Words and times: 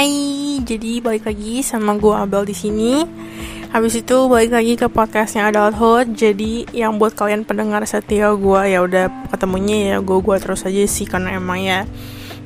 Hai, 0.00 0.56
jadi 0.64 1.04
balik 1.04 1.28
lagi 1.28 1.60
sama 1.60 1.92
gue 1.92 2.16
Abel 2.16 2.48
di 2.48 2.56
sini. 2.56 3.04
Habis 3.68 4.00
itu 4.00 4.16
balik 4.32 4.48
lagi 4.48 4.72
ke 4.72 4.88
podcastnya 4.88 5.52
Adulthood. 5.52 6.16
Jadi 6.16 6.64
yang 6.72 6.96
buat 6.96 7.12
kalian 7.12 7.44
pendengar 7.44 7.84
setia 7.84 8.32
gue 8.32 8.60
ya 8.64 8.80
udah 8.80 9.28
ketemunya 9.28 9.92
ya 9.92 9.96
gue 10.00 10.24
gue 10.24 10.36
terus 10.40 10.64
aja 10.64 10.88
sih 10.88 11.04
karena 11.04 11.36
emang 11.36 11.60
ya 11.60 11.84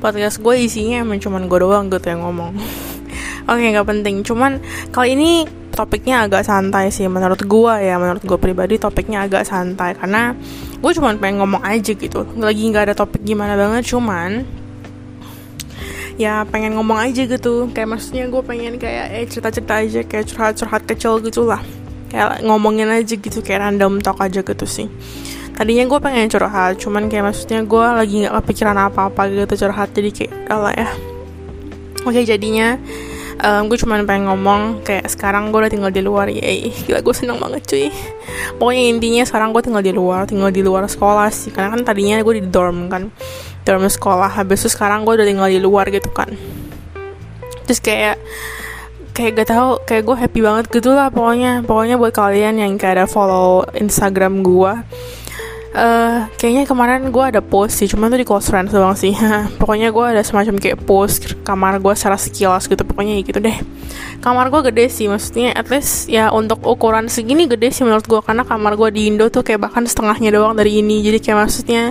podcast 0.03 0.43
gue 0.43 0.67
isinya 0.67 1.07
emang 1.07 1.23
cuman 1.23 1.47
gue 1.47 1.59
doang 1.63 1.95
gitu 1.95 2.11
yang 2.11 2.27
ngomong. 2.27 2.59
Oke 3.47 3.63
okay, 3.63 3.71
nggak 3.71 3.87
penting. 3.87 4.27
Cuman 4.27 4.59
kali 4.91 5.15
ini 5.15 5.47
topiknya 5.79 6.27
agak 6.27 6.43
santai 6.43 6.91
sih 6.91 7.07
menurut 7.07 7.39
gue 7.39 7.75
ya 7.79 8.03
menurut 8.03 8.27
gue 8.27 8.39
pribadi 8.43 8.83
topiknya 8.83 9.31
agak 9.31 9.47
santai 9.47 9.95
karena 9.95 10.35
gue 10.83 10.91
cuma 10.91 11.15
pengen 11.15 11.39
ngomong 11.47 11.63
aja 11.63 11.95
gitu 11.95 12.27
lagi 12.35 12.63
nggak 12.67 12.91
ada 12.91 12.95
topik 12.99 13.23
gimana 13.23 13.55
banget 13.55 13.95
cuman 13.95 14.43
ya 16.15 16.47
pengen 16.47 16.79
ngomong 16.79 16.99
aja 17.01 17.27
gitu. 17.27 17.71
Kayak 17.75 17.99
maksudnya 17.99 18.25
gue 18.31 18.43
pengen 18.43 18.79
kayak 18.79 19.07
eh 19.13 19.27
cerita-cerita 19.27 19.75
aja 19.83 20.01
kayak 20.07 20.25
curhat-curhat 20.31 20.83
kecil 20.87 21.19
gitu 21.23 21.47
lah 21.47 21.63
kayak 22.15 22.47
ngomongin 22.47 22.87
aja 22.87 23.19
gitu 23.19 23.43
kayak 23.43 23.67
random 23.67 23.99
talk 23.99 24.23
aja 24.23 24.47
gitu 24.47 24.67
sih. 24.67 24.87
Tadinya 25.55 25.87
gue 25.87 25.99
pengen 25.99 26.31
curhat 26.31 26.79
cuman 26.79 27.11
kayak 27.11 27.31
maksudnya 27.31 27.63
gue 27.67 27.87
lagi 27.87 28.15
nggak 28.27 28.35
kepikiran 28.43 28.79
apa-apa 28.91 29.31
gitu 29.31 29.67
curhat. 29.67 29.91
Jadi 29.91 30.11
kayak 30.11 30.51
lah 30.51 30.75
ya. 30.75 30.91
Oke 32.05 32.23
jadinya 32.23 32.79
um, 33.41 33.63
gue 33.67 33.79
cuma 33.81 33.99
pengen 34.05 34.31
ngomong 34.31 34.85
kayak 34.87 35.11
sekarang 35.11 35.51
gue 35.51 35.59
udah 35.65 35.73
tinggal 35.73 35.91
di 35.91 36.03
luar 36.05 36.31
ya 36.31 36.45
gila 36.87 37.01
gue 37.03 37.15
seneng 37.15 37.39
banget 37.41 37.63
cuy. 37.67 37.87
Pokoknya 38.61 38.85
intinya 38.91 39.23
sekarang 39.27 39.51
gue 39.51 39.63
tinggal 39.65 39.83
di 39.83 39.93
luar 39.95 40.29
tinggal 40.29 40.51
di 40.55 40.63
luar 40.63 40.87
sekolah 40.87 41.29
sih. 41.33 41.51
Karena 41.51 41.75
kan 41.75 41.81
tadinya 41.83 42.21
gue 42.23 42.35
di 42.39 42.45
dorm 42.47 42.87
kan 42.93 43.11
dorm 43.67 43.85
sekolah. 43.89 44.31
Habis 44.31 44.67
itu 44.67 44.71
sekarang 44.77 45.03
gue 45.03 45.17
udah 45.19 45.27
tinggal 45.27 45.49
di 45.51 45.59
luar 45.59 45.91
gitu 45.91 46.13
kan. 46.13 46.31
Terus 47.65 47.81
kayak 47.81 48.21
kayak 49.15 49.31
gak 49.39 49.49
tau 49.55 49.79
kayak 49.87 50.03
gue 50.05 50.17
happy 50.19 50.41
banget 50.43 50.65
gitu 50.71 50.93
lah 50.93 51.09
pokoknya. 51.11 51.65
Pokoknya 51.65 51.97
buat 51.97 52.13
kalian 52.13 52.61
yang 52.61 52.77
kayak 52.77 53.03
ada 53.03 53.07
follow 53.09 53.65
Instagram 53.73 54.45
gue 54.45 54.73
Uh, 55.75 56.31
kayaknya 56.39 56.71
kemarin 56.71 57.11
gue 57.11 57.25
ada 57.35 57.43
post 57.43 57.83
sih, 57.83 57.91
cuman 57.91 58.07
tuh 58.07 58.23
di 58.23 58.27
close 58.27 58.47
friends 58.47 58.71
doang 58.71 58.95
sih. 58.95 59.11
pokoknya 59.61 59.91
gue 59.91 60.05
ada 60.07 60.23
semacam 60.23 60.55
kayak 60.63 60.79
post 60.87 61.35
kamar 61.43 61.83
gue 61.83 61.91
secara 61.99 62.15
sekilas 62.15 62.71
gitu, 62.71 62.87
pokoknya 62.87 63.19
gitu 63.27 63.43
deh. 63.43 63.59
Kamar 64.23 64.55
gue 64.55 64.71
gede 64.71 64.87
sih, 64.87 65.11
maksudnya 65.11 65.51
at 65.51 65.67
least 65.75 66.07
ya 66.07 66.31
untuk 66.31 66.63
ukuran 66.63 67.11
segini 67.11 67.51
gede 67.51 67.75
sih 67.75 67.83
menurut 67.83 68.07
gue 68.07 68.23
karena 68.23 68.47
kamar 68.47 68.79
gue 68.79 68.89
di 68.95 69.11
Indo 69.11 69.27
tuh 69.35 69.43
kayak 69.43 69.67
bahkan 69.67 69.83
setengahnya 69.83 70.31
doang 70.31 70.55
dari 70.55 70.79
ini, 70.79 71.03
jadi 71.03 71.19
kayak 71.19 71.39
maksudnya 71.43 71.91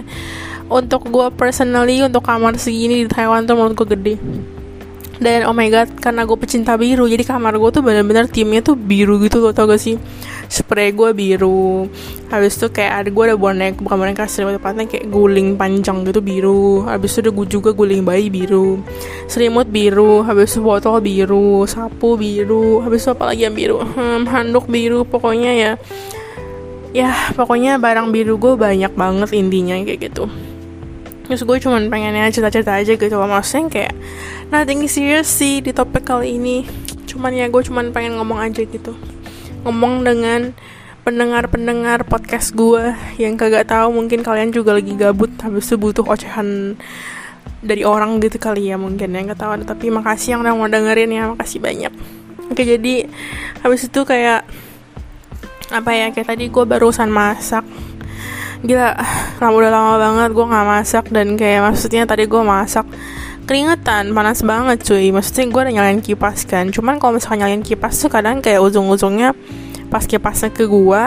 untuk 0.72 1.04
gue 1.12 1.28
personally 1.36 2.00
untuk 2.00 2.24
kamar 2.24 2.56
segini 2.56 3.04
di 3.04 3.08
Taiwan 3.12 3.44
tuh 3.44 3.60
menurut 3.60 3.76
gue 3.76 3.88
gede 4.00 4.16
dan 5.22 5.46
oh 5.48 5.56
my 5.56 5.72
god 5.72 5.88
karena 6.02 6.28
gue 6.28 6.38
pecinta 6.40 6.76
biru 6.76 7.08
jadi 7.08 7.24
kamar 7.24 7.56
gue 7.56 7.70
tuh 7.70 7.84
bener-bener 7.86 8.28
timnya 8.28 8.60
tuh 8.60 8.76
biru 8.76 9.22
gitu 9.24 9.40
loh 9.40 9.56
tau 9.56 9.70
gak 9.70 9.80
sih 9.80 9.96
spray 10.54 10.94
gue 10.94 11.10
biru. 11.18 11.90
Habis 12.30 12.62
itu 12.62 12.70
kayak 12.70 12.94
ada 12.94 13.10
gue 13.10 13.24
ada 13.26 13.34
bonek 13.34 13.82
bukan 13.82 13.98
boneka 13.98 14.30
sih 14.30 14.46
tepatnya 14.46 14.86
kayak 14.86 15.10
guling 15.10 15.58
panjang 15.58 16.06
gitu 16.06 16.22
biru. 16.22 16.86
Habis 16.86 17.18
itu 17.18 17.20
ada 17.26 17.32
gue 17.34 17.48
juga 17.50 17.70
guling 17.74 18.06
bayi 18.06 18.30
biru. 18.30 18.86
Selimut 19.26 19.66
biru 19.74 20.22
habis 20.22 20.54
itu 20.54 20.62
botol 20.62 21.02
biru 21.02 21.66
sapu 21.66 22.14
biru 22.22 22.86
habis 22.86 23.02
itu 23.02 23.10
apa 23.18 23.34
lagi 23.34 23.50
yang 23.50 23.58
biru? 23.58 23.82
Hmm, 23.82 24.30
handuk 24.30 24.70
biru 24.70 25.02
pokoknya 25.10 25.52
ya. 25.58 25.72
Ya 26.94 27.10
pokoknya 27.34 27.82
barang 27.82 28.14
biru 28.14 28.38
gue 28.38 28.54
banyak 28.54 28.94
banget 28.94 29.34
intinya 29.34 29.74
kayak 29.82 30.14
gitu. 30.14 30.30
Terus 31.26 31.42
gue 31.50 31.58
cuman 31.66 31.90
pengennya 31.90 32.30
cerita-cerita 32.30 32.78
aja 32.78 32.94
gitu 32.94 33.16
loh 33.18 33.26
maksudnya 33.26 33.74
kayak 33.74 33.94
nothing 34.54 34.86
serious 34.86 35.26
sih 35.26 35.66
di 35.66 35.74
topik 35.74 36.06
kali 36.06 36.38
ini. 36.38 36.70
Cuman 37.10 37.34
ya 37.34 37.50
gue 37.50 37.62
cuman 37.66 37.90
pengen 37.90 38.22
ngomong 38.22 38.38
aja 38.38 38.62
gitu 38.62 38.94
ngomong 39.64 40.04
dengan 40.04 40.52
pendengar-pendengar 41.04 42.08
podcast 42.08 42.56
gue 42.56 42.96
yang 43.20 43.36
kagak 43.36 43.68
tahu 43.68 43.92
mungkin 43.92 44.24
kalian 44.24 44.56
juga 44.56 44.76
lagi 44.76 44.96
gabut 44.96 45.32
habis 45.44 45.68
itu 45.68 45.76
butuh 45.76 46.08
ocehan 46.08 46.80
dari 47.64 47.88
orang 47.88 48.20
gitu 48.20 48.40
kali 48.40 48.72
ya 48.72 48.76
mungkin 48.76 49.12
yang 49.16 49.32
tahu. 49.36 49.64
Tapi 49.64 49.92
makasih 49.92 50.36
yang 50.36 50.44
udah 50.44 50.54
mau 50.56 50.68
dengerin 50.68 51.12
ya 51.12 51.32
makasih 51.32 51.60
banyak. 51.64 51.92
Oke 52.52 52.68
jadi 52.68 53.08
habis 53.64 53.88
itu 53.88 54.04
kayak 54.04 54.44
apa 55.72 55.92
ya 55.96 56.12
kayak 56.12 56.28
tadi 56.36 56.52
gue 56.52 56.64
barusan 56.68 57.08
masak. 57.12 57.64
Gila 58.64 58.96
lama 59.44 59.56
udah 59.60 59.72
lama 59.72 59.94
banget 60.00 60.30
gue 60.32 60.46
nggak 60.48 60.68
masak 60.68 61.06
dan 61.12 61.36
kayak 61.36 61.68
maksudnya 61.68 62.08
tadi 62.08 62.28
gue 62.28 62.42
masak 62.44 62.88
keringetan 63.44 64.16
panas 64.16 64.42
banget 64.42 64.84
cuy. 64.84 65.12
Maksudnya 65.12 65.46
gue 65.52 65.62
udah 65.68 65.74
nyalain 65.74 66.02
kipas 66.02 66.48
kan. 66.48 66.72
Cuman 66.72 66.98
kalau 66.98 67.18
misalnya 67.20 67.48
nyalain 67.48 67.64
kipas 67.64 68.00
tuh 68.00 68.10
kadang 68.12 68.40
kayak 68.40 68.64
ujung-ujungnya 68.64 69.36
pas 69.92 70.04
kipasnya 70.10 70.50
ke 70.50 70.66
gue 70.66 71.04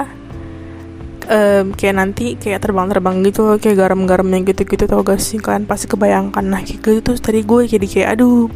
um, 1.27 1.65
kayak 1.75 1.95
nanti 1.99 2.39
kayak 2.39 2.63
terbang-terbang 2.63 3.19
gitu 3.27 3.59
kayak 3.59 3.77
garam-garamnya 3.83 4.47
gitu-gitu 4.47 4.87
tau 4.87 5.03
gak 5.03 5.19
sih 5.19 5.43
kalian 5.43 5.67
pasti 5.67 5.91
kebayangkan 5.91 6.45
nah 6.47 6.63
kayak 6.63 6.79
gitu 6.83 6.99
terus 7.03 7.19
tadi 7.19 7.43
gue 7.43 7.67
jadi 7.67 7.87
kayak 7.87 8.09
aduh 8.19 8.47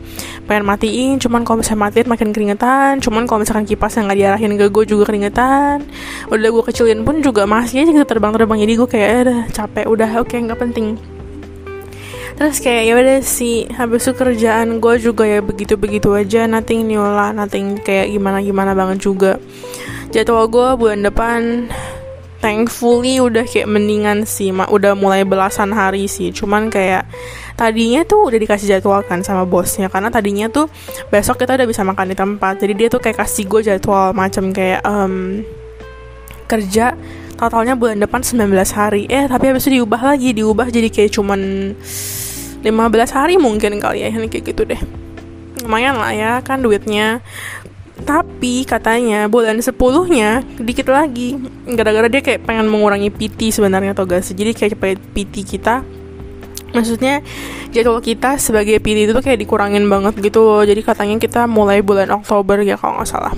pengen 0.46 0.64
matiin. 0.66 1.14
Cuman 1.22 1.46
kalau 1.46 1.62
misalnya 1.62 1.90
matiin 1.90 2.08
makin 2.10 2.28
keringetan. 2.34 2.98
Cuman 2.98 3.22
kalau 3.26 3.42
misalkan 3.42 3.66
kipasnya 3.66 4.10
nggak 4.10 4.18
diarahin 4.18 4.52
ke 4.58 4.66
gue 4.70 4.84
juga 4.86 5.04
keringetan. 5.10 5.86
Udah 6.30 6.48
gue 6.50 6.64
kecilin 6.66 7.06
pun 7.06 7.22
juga 7.22 7.46
masih 7.46 7.86
aja 7.86 7.90
gitu 7.94 8.06
terbang-terbang. 8.06 8.58
Jadi 8.66 8.72
gue 8.74 8.88
kayak 8.88 9.10
udah 9.26 9.40
capek 9.54 9.86
udah 9.86 10.10
oke 10.18 10.30
okay, 10.30 10.38
nggak 10.42 10.58
penting 10.58 10.98
terus 12.38 12.62
kayak 12.62 12.82
ya 12.86 12.94
udah 12.98 13.20
sih 13.24 13.66
habis 13.74 14.06
itu 14.06 14.12
kerjaan 14.14 14.78
gue 14.78 14.94
juga 14.98 15.24
ya 15.26 15.40
begitu 15.40 15.74
begitu 15.78 16.12
aja 16.12 16.46
nothing 16.46 16.86
new 16.86 17.02
lah 17.02 17.34
nothing 17.34 17.78
kayak 17.80 18.10
gimana 18.10 18.42
gimana 18.44 18.72
banget 18.74 19.02
juga. 19.02 19.38
Jadwal 20.10 20.50
gue 20.50 20.68
bulan 20.74 21.00
depan 21.06 21.40
thankfully 22.40 23.20
udah 23.20 23.44
kayak 23.44 23.68
mendingan 23.68 24.24
sih 24.24 24.50
mak 24.50 24.72
udah 24.72 24.96
mulai 24.96 25.22
belasan 25.22 25.70
hari 25.70 26.08
sih. 26.10 26.32
Cuman 26.34 26.72
kayak 26.72 27.06
tadinya 27.54 28.02
tuh 28.02 28.32
udah 28.32 28.38
dikasih 28.40 28.66
jadwal 28.76 29.04
kan 29.04 29.20
sama 29.20 29.44
bosnya 29.44 29.92
karena 29.92 30.08
tadinya 30.08 30.48
tuh 30.48 30.66
besok 31.12 31.44
kita 31.44 31.60
udah 31.60 31.68
bisa 31.68 31.84
makan 31.84 32.10
di 32.10 32.16
tempat. 32.16 32.58
Jadi 32.58 32.72
dia 32.74 32.88
tuh 32.88 32.98
kayak 32.98 33.22
kasih 33.22 33.44
gue 33.46 33.60
jadwal 33.62 34.16
macam 34.16 34.50
kayak 34.50 34.80
um, 34.82 35.44
kerja 36.50 36.98
totalnya 37.40 37.72
bulan 37.72 38.04
depan 38.04 38.20
19 38.20 38.52
hari. 38.76 39.08
Eh 39.08 39.24
tapi 39.24 39.48
habis 39.48 39.64
itu 39.64 39.80
diubah 39.80 40.12
lagi 40.12 40.36
diubah 40.36 40.68
jadi 40.68 40.92
kayak 40.92 41.16
cuman 41.16 41.72
15 42.60 43.16
hari 43.16 43.40
mungkin 43.40 43.80
kali 43.80 44.04
ya 44.04 44.12
kayak 44.12 44.44
gitu 44.44 44.68
deh. 44.68 44.80
Lumayan 45.64 45.96
lah 45.96 46.12
ya 46.12 46.32
kan 46.44 46.60
duitnya. 46.60 47.24
Tapi 48.00 48.64
katanya 48.64 49.28
bulan 49.28 49.60
sepuluhnya 49.60 50.44
dikit 50.60 50.88
lagi. 50.92 51.36
Gara-gara 51.68 52.08
dia 52.08 52.20
kayak 52.20 52.44
pengen 52.44 52.68
mengurangi 52.68 53.12
PT 53.12 53.52
sebenarnya 53.52 53.92
atau 53.92 54.08
gak 54.08 54.24
sih? 54.24 54.32
Jadi 54.32 54.56
kayak 54.56 54.80
PT 55.12 55.44
kita 55.44 55.84
maksudnya 56.70 57.24
jadwal 57.70 58.02
kita 58.02 58.38
sebagai 58.38 58.82
PT 58.82 59.10
itu 59.10 59.14
kayak 59.14 59.38
dikurangin 59.38 59.86
banget 59.86 60.18
gitu 60.18 60.42
loh. 60.42 60.62
Jadi 60.62 60.80
katanya 60.82 61.16
kita 61.18 61.46
mulai 61.46 61.82
bulan 61.82 62.10
Oktober 62.14 62.62
ya 62.62 62.78
kalau 62.78 63.00
nggak 63.00 63.10
salah. 63.10 63.34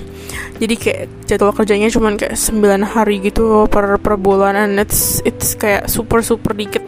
Jadi 0.57 0.75
kayak 0.77 1.03
jadwal 1.25 1.53
kerjanya 1.53 1.89
cuma 1.89 2.13
kayak 2.13 2.37
9 2.37 2.81
hari 2.85 3.15
gitu 3.21 3.65
per 3.69 3.97
per 4.01 4.15
bulan. 4.17 4.57
And 4.57 4.81
it's 4.81 5.21
it's 5.25 5.57
kayak 5.57 5.89
super 5.89 6.21
super 6.25 6.53
dikit. 6.53 6.83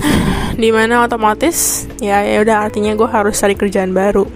Di 0.60 0.70
mana 0.74 1.06
otomatis 1.06 1.88
ya 2.02 2.22
ya 2.26 2.42
udah 2.42 2.68
artinya 2.68 2.92
gue 2.94 3.08
harus 3.08 3.38
cari 3.38 3.54
kerjaan 3.54 3.94
baru. 3.94 4.26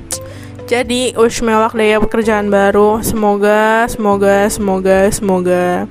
Jadi 0.65 1.13
wish 1.21 1.45
me 1.45 1.53
luck 1.53 1.77
deh 1.77 1.93
ya 1.93 2.01
pekerjaan 2.01 2.49
baru. 2.49 3.05
Semoga, 3.05 3.85
semoga, 3.85 4.49
semoga, 4.49 5.13
semoga 5.13 5.85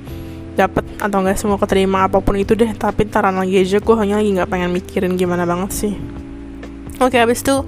dapat 0.53 0.85
atau 1.01 1.19
enggak 1.21 1.37
semua 1.39 1.57
keterima 1.57 2.05
apa 2.05 2.21
pun 2.21 2.37
itu 2.37 2.53
deh. 2.53 2.71
Tapi 2.73 3.09
taran 3.09 3.37
lagi 3.37 3.61
aja 3.61 3.79
gue 3.81 3.95
hanya 3.97 4.21
lagi 4.21 4.29
nggak 4.33 4.49
pengen 4.49 4.69
mikirin 4.71 5.13
gimana 5.17 5.43
banget 5.43 5.71
sih. 5.73 5.93
Oke, 7.01 7.17
habis 7.17 7.41
itu 7.41 7.65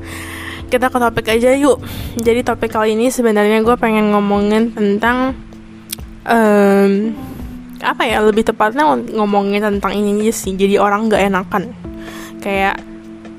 kita 0.70 0.90
ke 0.90 0.98
topik 0.98 1.26
aja 1.30 1.54
yuk. 1.54 1.82
Jadi 2.18 2.42
topik 2.46 2.74
kali 2.74 2.98
ini 2.98 3.10
sebenarnya 3.10 3.62
gue 3.62 3.76
pengen 3.78 4.14
ngomongin 4.14 4.74
tentang 4.74 5.34
um, 6.26 6.92
apa 7.82 8.04
ya 8.08 8.24
lebih 8.24 8.48
tepatnya 8.48 8.86
ngomongin 9.14 9.62
tentang 9.62 9.94
ini 9.94 10.30
sih. 10.34 10.54
Jadi 10.54 10.78
orang 10.78 11.10
nggak 11.10 11.22
enakan 11.30 11.64
kayak 12.42 12.78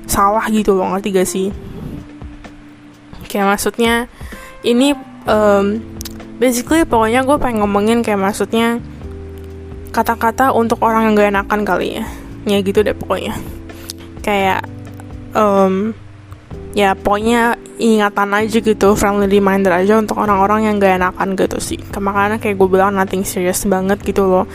salah 0.07 0.47
gitu 0.51 0.75
loh 0.75 0.91
ngerti 0.95 1.09
gak 1.15 1.27
sih? 1.27 1.47
kayak 3.27 3.53
maksudnya 3.53 4.07
ini 4.63 4.95
um, 5.27 5.83
basically 6.39 6.87
pokoknya 6.87 7.27
gue 7.27 7.37
pengen 7.37 7.61
ngomongin 7.61 7.99
kayak 8.01 8.17
maksudnya 8.17 8.79
kata-kata 9.97 10.53
untuk 10.53 10.77
orang 10.85 11.09
yang 11.09 11.13
gak 11.17 11.29
enakan 11.33 11.61
kali 11.65 11.97
ya. 11.97 12.05
Ya 12.45 12.61
gitu 12.61 12.85
deh 12.85 12.93
pokoknya. 12.93 13.33
Kayak 14.21 14.69
um, 15.33 15.97
ya 16.77 16.93
pokoknya 16.93 17.57
ingatan 17.81 18.29
aja 18.37 18.61
gitu 18.61 18.93
friendly 18.93 19.25
reminder 19.25 19.73
aja 19.73 19.97
untuk 19.97 20.21
orang-orang 20.21 20.69
yang 20.69 20.77
gak 20.77 21.01
enakan 21.01 21.33
gitu 21.33 21.57
sih. 21.57 21.81
Makanya 21.97 22.37
kayak 22.37 22.61
gue 22.61 22.69
bilang 22.69 22.93
nothing 22.93 23.25
serious 23.25 23.65
banget 23.65 23.97
gitu 24.05 24.29
loh. 24.29 24.45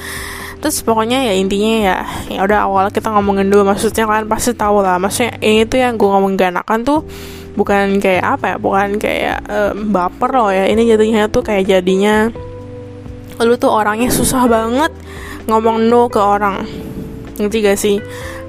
Terus 0.62 0.78
pokoknya 0.86 1.26
ya 1.26 1.34
intinya 1.34 1.74
ya 1.82 1.96
ya 2.30 2.46
udah 2.46 2.70
awal 2.70 2.86
kita 2.94 3.10
ngomongin 3.10 3.50
dulu. 3.50 3.66
Maksudnya 3.74 4.06
kalian 4.06 4.30
pasti 4.30 4.54
tahu 4.54 4.78
lah 4.78 5.02
maksudnya 5.02 5.42
ini 5.42 5.66
tuh 5.66 5.82
yang 5.82 5.98
gue 5.98 6.06
ngomong 6.06 6.38
gak 6.38 6.54
enakan 6.54 6.86
tuh 6.86 7.02
bukan 7.52 8.00
kayak 8.00 8.38
apa 8.38 8.54
ya 8.54 8.56
bukan 8.56 8.96
kayak 8.96 9.42
um, 9.50 9.90
baper 9.90 10.30
loh 10.30 10.54
ya. 10.54 10.70
Ini 10.70 10.94
jadinya 10.94 11.26
tuh 11.26 11.42
kayak 11.42 11.66
jadinya 11.66 12.30
lu 13.42 13.58
tuh 13.58 13.74
orangnya 13.74 14.06
susah 14.06 14.46
banget 14.46 14.94
ngomong 15.48 15.88
no 15.88 16.06
ke 16.12 16.20
orang. 16.20 16.66
Ngerti 17.38 17.58
gak 17.64 17.78
sih? 17.80 17.96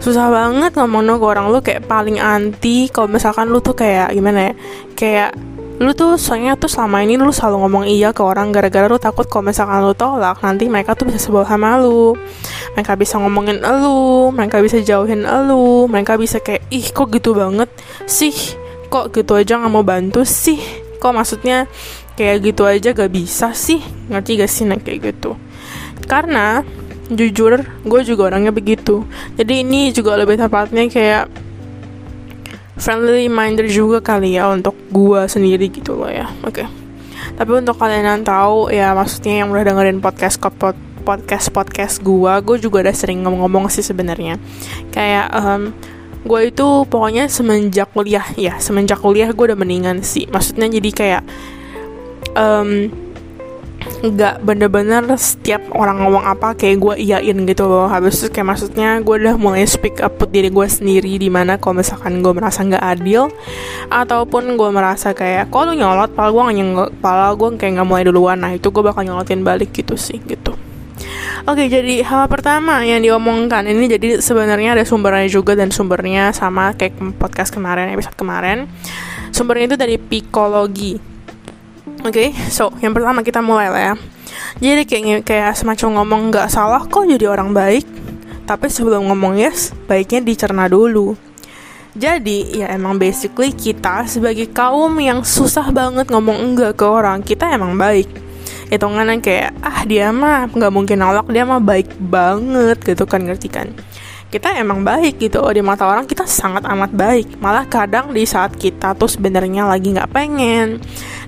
Susah 0.03 0.27
banget 0.27 0.75
ngomong 0.75 1.03
no 1.05 1.15
ke 1.17 1.25
orang. 1.25 1.49
Lu 1.49 1.63
kayak 1.63 1.87
paling 1.87 2.19
anti 2.19 2.91
kalau 2.91 3.09
misalkan 3.09 3.49
lu 3.49 3.63
tuh 3.63 3.77
kayak 3.77 4.11
gimana 4.11 4.51
ya? 4.51 4.53
Kayak 4.93 5.31
lu 5.81 5.89
tuh 5.97 6.21
soalnya 6.21 6.53
tuh 6.53 6.69
selama 6.69 7.01
ini 7.01 7.17
lu 7.17 7.33
selalu 7.33 7.65
ngomong 7.65 7.83
iya 7.89 8.13
ke 8.13 8.21
orang 8.21 8.53
gara-gara 8.53 8.85
lu 8.85 9.01
takut 9.01 9.25
kalau 9.25 9.49
misalkan 9.49 9.81
lu 9.81 9.97
tolak 9.97 10.37
nanti 10.45 10.69
mereka 10.69 10.93
tuh 10.93 11.09
bisa 11.09 11.17
sebel 11.17 11.43
sama 11.43 11.81
lu. 11.81 12.13
Mereka 12.77 12.93
bisa 12.95 13.17
ngomongin 13.17 13.59
lu 13.59 14.29
mereka 14.29 14.61
bisa 14.61 14.77
jauhin 14.79 15.25
lu 15.25 15.89
mereka 15.89 16.13
bisa 16.15 16.37
kayak 16.39 16.63
ih 16.69 16.85
kok 16.93 17.09
gitu 17.09 17.33
banget 17.33 17.69
sih? 18.05 18.33
Kok 18.93 19.09
gitu 19.17 19.33
aja 19.33 19.57
nggak 19.57 19.73
mau 19.73 19.81
bantu 19.81 20.21
sih? 20.21 20.61
Kok 21.01 21.11
maksudnya 21.11 21.65
kayak 22.13 22.53
gitu 22.53 22.63
aja 22.69 22.93
gak 22.93 23.11
bisa 23.11 23.51
sih? 23.57 23.81
Ngerti 24.07 24.31
gak 24.39 24.51
sih 24.51 24.63
nah 24.69 24.77
kayak 24.77 25.13
gitu. 25.13 25.35
Karena 26.05 26.61
jujur 27.11 27.59
gue 27.63 28.01
juga 28.07 28.31
orangnya 28.31 28.55
begitu. 28.55 29.03
Jadi 29.35 29.65
ini 29.65 29.91
juga 29.91 30.15
lebih 30.15 30.39
tepatnya 30.39 30.87
kayak 30.87 31.27
friendly 32.79 33.27
reminder 33.27 33.67
juga 33.69 33.99
kali 34.01 34.35
ya 34.35 34.49
untuk 34.49 34.75
gue 34.89 35.27
sendiri 35.27 35.69
gitu 35.69 35.97
loh 35.99 36.09
ya. 36.09 36.29
Oke. 36.43 36.63
Okay. 36.63 36.67
tapi 37.33 37.55
untuk 37.55 37.79
kalian 37.79 38.03
yang 38.03 38.21
tahu 38.21 38.67
ya 38.67 38.91
maksudnya 38.91 39.41
yang 39.41 39.49
udah 39.49 39.63
dengerin 39.63 40.03
podcast 40.03 40.37
podcast 41.01 41.47
podcast 41.55 41.95
gue 42.03 42.33
gue 42.43 42.57
juga 42.59 42.83
udah 42.83 42.95
sering 42.95 43.23
ngomong-ngomong 43.23 43.71
sih 43.71 43.81
sebenarnya. 43.81 44.37
Kayak 44.91 45.31
um, 45.31 45.71
gue 46.23 46.39
itu 46.51 46.67
pokoknya 46.87 47.27
semenjak 47.27 47.91
kuliah 47.91 48.23
ya 48.39 48.55
semenjak 48.59 48.99
kuliah 48.99 49.31
gue 49.31 49.45
udah 49.49 49.59
mendingan 49.59 50.03
sih. 50.03 50.27
Maksudnya 50.27 50.67
jadi 50.67 50.89
kayak 50.91 51.23
um, 52.35 52.91
nggak 54.03 54.43
bener-bener 54.43 55.03
setiap 55.15 55.63
orang 55.71 56.03
ngomong 56.03 56.27
apa 56.27 56.59
kayak 56.59 56.77
gue 56.79 56.95
iyain 57.07 57.37
gitu 57.47 57.63
loh 57.67 57.87
habis 57.87 58.19
itu 58.19 58.35
kayak 58.35 58.55
maksudnya 58.55 58.99
gue 58.99 59.15
udah 59.15 59.35
mulai 59.39 59.63
speak 59.63 60.03
up 60.03 60.19
diri 60.27 60.51
gue 60.51 60.67
sendiri 60.67 61.15
di 61.15 61.31
mana 61.31 61.55
kalau 61.55 61.79
misalkan 61.79 62.19
gue 62.19 62.33
merasa 62.35 62.67
nggak 62.67 62.83
adil 62.83 63.31
ataupun 63.87 64.59
gue 64.59 64.69
merasa 64.75 65.15
kayak 65.15 65.47
kalau 65.47 65.71
nyolot 65.71 66.11
pala 66.11 66.35
gue 66.35 66.43
nggak 66.51 66.99
pala 66.99 67.31
gue 67.35 67.55
kayak 67.55 67.79
nggak 67.79 67.87
mulai 67.87 68.03
duluan 68.03 68.37
nah 68.43 68.51
itu 68.51 68.67
gue 68.67 68.83
bakal 68.83 69.07
nyolotin 69.07 69.43
balik 69.43 69.71
gitu 69.71 69.95
sih 69.95 70.19
gitu 70.23 70.51
Oke, 71.43 71.67
jadi 71.67 71.99
hal 72.07 72.31
pertama 72.31 72.87
yang 72.87 73.03
diomongkan 73.03 73.67
ini 73.67 73.91
jadi 73.91 74.23
sebenarnya 74.23 74.79
ada 74.79 74.87
sumbernya 74.87 75.27
juga 75.27 75.59
dan 75.59 75.75
sumbernya 75.75 76.31
sama 76.31 76.71
kayak 76.71 76.95
podcast 77.19 77.51
kemarin, 77.51 77.91
episode 77.91 78.15
kemarin. 78.15 78.71
Sumbernya 79.35 79.75
itu 79.75 79.75
dari 79.75 79.99
psikologi. 79.99 81.12
Oke, 82.03 82.35
okay, 82.35 82.51
so 82.51 82.67
yang 82.83 82.91
pertama 82.91 83.23
kita 83.23 83.39
mulai 83.39 83.71
lah 83.71 83.83
ya. 83.91 83.95
Jadi 84.59 84.83
kayak 84.83 85.23
kayak 85.23 85.55
semacam 85.55 86.03
ngomong 86.03 86.21
nggak 86.35 86.51
salah 86.51 86.83
kok 86.83 87.07
jadi 87.07 87.31
orang 87.31 87.55
baik, 87.55 87.87
tapi 88.43 88.67
sebelum 88.67 89.07
ngomong 89.07 89.39
yes, 89.39 89.71
baiknya 89.87 90.19
dicerna 90.19 90.67
dulu. 90.67 91.15
Jadi 91.95 92.59
ya 92.59 92.67
emang 92.75 92.99
basically 92.99 93.55
kita 93.55 94.03
sebagai 94.03 94.51
kaum 94.51 94.99
yang 94.99 95.23
susah 95.23 95.71
banget 95.71 96.11
ngomong 96.11 96.43
enggak 96.43 96.75
ke 96.75 96.83
orang, 96.83 97.23
kita 97.23 97.55
emang 97.55 97.79
baik 97.79 98.11
hitungannya 98.73 99.21
kayak 99.21 99.53
ah 99.61 99.85
dia 99.85 100.09
mah 100.09 100.49
nggak 100.49 100.73
mungkin 100.73 100.97
nolak 100.97 101.29
dia 101.29 101.45
mah 101.45 101.61
baik 101.61 101.93
banget 102.01 102.81
gitu 102.81 103.05
kan 103.05 103.21
ngerti 103.21 103.45
kan 103.45 103.69
kita 104.33 104.49
emang 104.57 104.81
baik 104.81 105.21
gitu 105.21 105.45
di 105.53 105.61
mata 105.61 105.85
orang 105.85 106.09
kita 106.09 106.25
sangat 106.25 106.65
amat 106.65 106.89
baik 106.89 107.37
malah 107.37 107.69
kadang 107.69 108.09
di 108.09 108.25
saat 108.25 108.57
kita 108.57 108.97
tuh 108.97 109.05
sebenarnya 109.05 109.69
lagi 109.69 109.93
nggak 109.93 110.09
pengen 110.09 110.81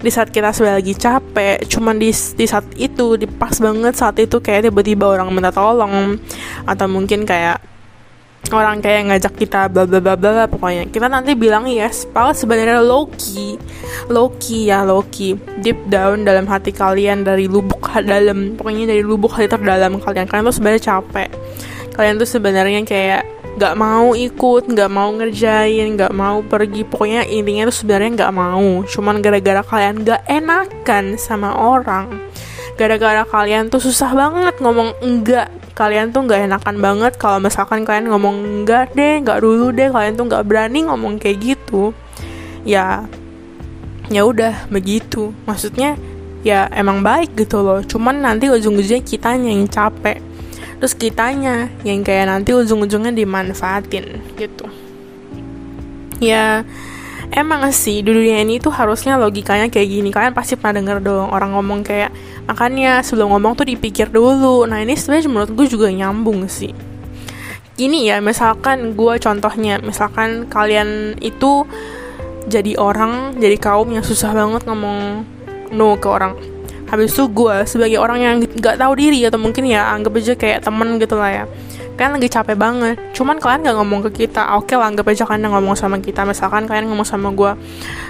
di 0.05 0.13
saat 0.13 0.29
kita 0.29 0.53
sebenarnya 0.53 0.85
lagi 0.85 0.93
capek 0.93 1.57
cuman 1.65 1.97
di 1.97 2.13
di 2.13 2.45
saat 2.45 2.69
itu 2.77 3.17
di 3.17 3.25
pas 3.25 3.57
banget 3.57 3.97
saat 3.97 4.21
itu 4.21 4.37
kayak 4.37 4.69
tiba-tiba 4.69 5.09
orang 5.09 5.33
minta 5.33 5.49
tolong 5.49 6.21
atau 6.69 6.85
mungkin 6.85 7.25
kayak 7.25 7.57
orang 8.53 8.77
kayak 8.77 9.09
ngajak 9.09 9.33
kita 9.41 9.65
bla 9.71 9.89
bla 9.89 9.97
bla 9.97 10.13
bla 10.13 10.45
pokoknya. 10.45 10.85
Kita 10.93 11.09
nanti 11.09 11.33
bilang 11.33 11.65
yes 11.65 12.05
padahal 12.05 12.37
sebenarnya 12.37 12.83
low 12.83 13.09
key 13.17 13.57
ya 14.69 14.85
low 14.85 15.01
key 15.09 15.33
deep 15.65 15.79
down 15.89 16.21
dalam 16.27 16.45
hati 16.45 16.69
kalian 16.69 17.25
dari 17.25 17.49
lubuk 17.49 17.89
dalam 18.05 18.53
pokoknya 18.53 18.93
dari 18.93 19.01
lubuk 19.01 19.33
hati 19.33 19.49
terdalam 19.49 19.97
kalian. 19.97 20.29
Kalian 20.29 20.45
tuh 20.45 20.55
sebenarnya 20.61 20.83
capek. 20.85 21.29
Kalian 21.95 22.15
tuh 22.19 22.29
sebenarnya 22.29 22.79
kayak 22.85 23.23
nggak 23.55 23.75
mau 23.79 24.11
ikut 24.11 24.63
nggak 24.67 24.91
mau 24.91 25.09
ngerjain 25.15 25.95
nggak 25.95 26.13
mau 26.13 26.43
pergi. 26.43 26.83
Pokoknya 26.83 27.23
intinya 27.27 27.71
tuh 27.71 27.77
sebenarnya 27.83 28.11
nggak 28.23 28.33
mau. 28.35 28.83
Cuman 28.83 29.23
gara-gara 29.23 29.63
kalian 29.63 30.03
nggak 30.03 30.21
enakan 30.27 31.15
sama 31.15 31.55
orang 31.55 32.07
gara-gara 32.75 33.23
kalian 33.23 33.71
tuh 33.71 33.79
susah 33.79 34.11
banget 34.11 34.59
ngomong 34.59 34.99
enggak 34.99 35.47
kalian 35.75 36.11
tuh 36.11 36.27
nggak 36.27 36.47
enakan 36.47 36.75
banget 36.79 37.13
kalau 37.15 37.39
misalkan 37.39 37.87
kalian 37.87 38.11
ngomong 38.11 38.35
enggak 38.43 38.91
deh 38.95 39.19
nggak 39.23 39.39
dulu 39.43 39.71
deh. 39.75 39.91
Kalian 39.91 40.15
tuh 40.15 40.25
nggak 40.27 40.45
berani 40.47 40.87
ngomong 40.87 41.19
kayak 41.19 41.39
gitu. 41.43 41.91
Ya 42.63 43.07
ya 44.07 44.21
udah 44.23 44.67
begitu. 44.71 45.35
Maksudnya 45.47 45.99
ya 46.47 46.71
emang 46.71 47.03
baik 47.03 47.35
gitu 47.35 47.59
loh. 47.59 47.83
Cuman 47.83 48.23
nanti 48.23 48.47
ujung-ujungnya 48.47 49.03
kitanya 49.03 49.51
yang 49.51 49.67
capek 49.67 50.19
terus 50.79 50.93
kitanya 50.93 51.71
yang 51.87 52.03
kayak 52.03 52.27
nanti 52.27 52.51
ujung-ujungnya 52.51 53.15
dimanfaatin 53.15 54.21
gitu. 54.35 54.67
Ya 56.19 56.63
emang 57.33 57.67
sih 57.73 58.05
di 58.05 58.11
dunia 58.11 58.43
ini 58.43 58.61
tuh 58.61 58.71
harusnya 58.71 59.19
logikanya 59.19 59.71
kayak 59.71 59.87
gini. 59.89 60.09
Kalian 60.11 60.35
pasti 60.35 60.59
pernah 60.59 60.79
denger 60.79 60.97
dong 61.03 61.27
orang 61.31 61.55
ngomong 61.55 61.81
kayak 61.83 62.11
makanya 62.45 63.01
sebelum 63.01 63.33
ngomong 63.33 63.57
tuh 63.57 63.67
dipikir 63.67 64.11
dulu. 64.11 64.67
Nah 64.67 64.83
ini 64.83 64.95
sebenarnya 64.95 65.29
menurut 65.31 65.51
gue 65.51 65.67
juga 65.67 65.87
nyambung 65.91 66.45
sih. 66.47 66.71
Gini 67.75 68.07
ya 68.07 68.23
misalkan 68.23 68.95
gue 68.95 69.19
contohnya 69.19 69.83
misalkan 69.83 70.47
kalian 70.47 71.19
itu 71.19 71.67
jadi 72.47 72.77
orang 72.77 73.35
jadi 73.41 73.57
kaum 73.57 73.89
yang 73.91 74.05
susah 74.05 74.31
banget 74.31 74.63
ngomong 74.69 75.25
no 75.73 75.97
ke 75.97 76.07
orang 76.07 76.54
habis 76.95 77.11
itu 77.11 77.27
gue 77.27 77.55
sebagai 77.67 77.99
orang 77.99 78.19
yang 78.23 78.35
gak 78.55 78.79
tahu 78.79 78.95
diri 78.95 79.27
atau 79.27 79.35
mungkin 79.35 79.67
ya 79.67 79.91
anggap 79.91 80.15
aja 80.15 80.33
kayak 80.39 80.63
temen 80.63 80.95
gitu 80.95 81.19
lah 81.19 81.43
ya. 81.43 81.45
Kalian 81.95 82.19
lagi 82.19 82.27
capek 82.27 82.55
banget 82.59 82.95
cuman 83.15 83.39
kalian 83.39 83.67
gak 83.67 83.77
ngomong 83.79 83.99
ke 84.07 84.27
kita 84.27 84.55
oke 84.59 84.71
lah 84.75 84.91
anggap 84.91 85.07
aja 85.11 85.23
kalian 85.23 85.47
ngomong 85.47 85.79
sama 85.79 85.99
kita 86.03 86.27
misalkan 86.27 86.67
kalian 86.67 86.91
ngomong 86.91 87.07
sama 87.07 87.31
gue 87.31 87.55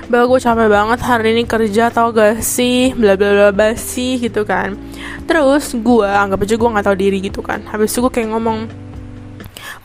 bahwa 0.10 0.26
gue 0.34 0.40
capek 0.42 0.68
banget 0.74 1.00
hari 1.06 1.28
ini 1.38 1.44
kerja 1.50 1.90
tau 1.90 2.14
gak 2.14 2.42
sih? 2.46 2.94
Bla 2.94 3.18
bla 3.18 3.50
bla 3.50 3.74
sih 3.74 4.22
gitu 4.22 4.46
kan. 4.46 4.78
Terus 5.26 5.74
gue 5.74 6.06
anggap 6.06 6.46
aja 6.46 6.54
gue 6.54 6.70
nggak 6.70 6.86
tahu 6.86 6.98
diri 6.98 7.18
gitu 7.26 7.42
kan. 7.42 7.66
Habis 7.66 7.94
itu 7.94 8.06
gue 8.06 8.14
kayak 8.14 8.30
ngomong 8.30 8.85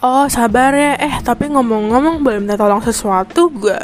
oh 0.00 0.26
sabar 0.28 0.73
ya. 0.73 0.92
Eh 1.00 1.14
tapi 1.25 1.49
ngomong-ngomong 1.49 2.25
boleh 2.25 2.38
minta 2.40 2.57
tolong 2.57 2.83
sesuatu 2.85 3.52
gue 3.52 3.80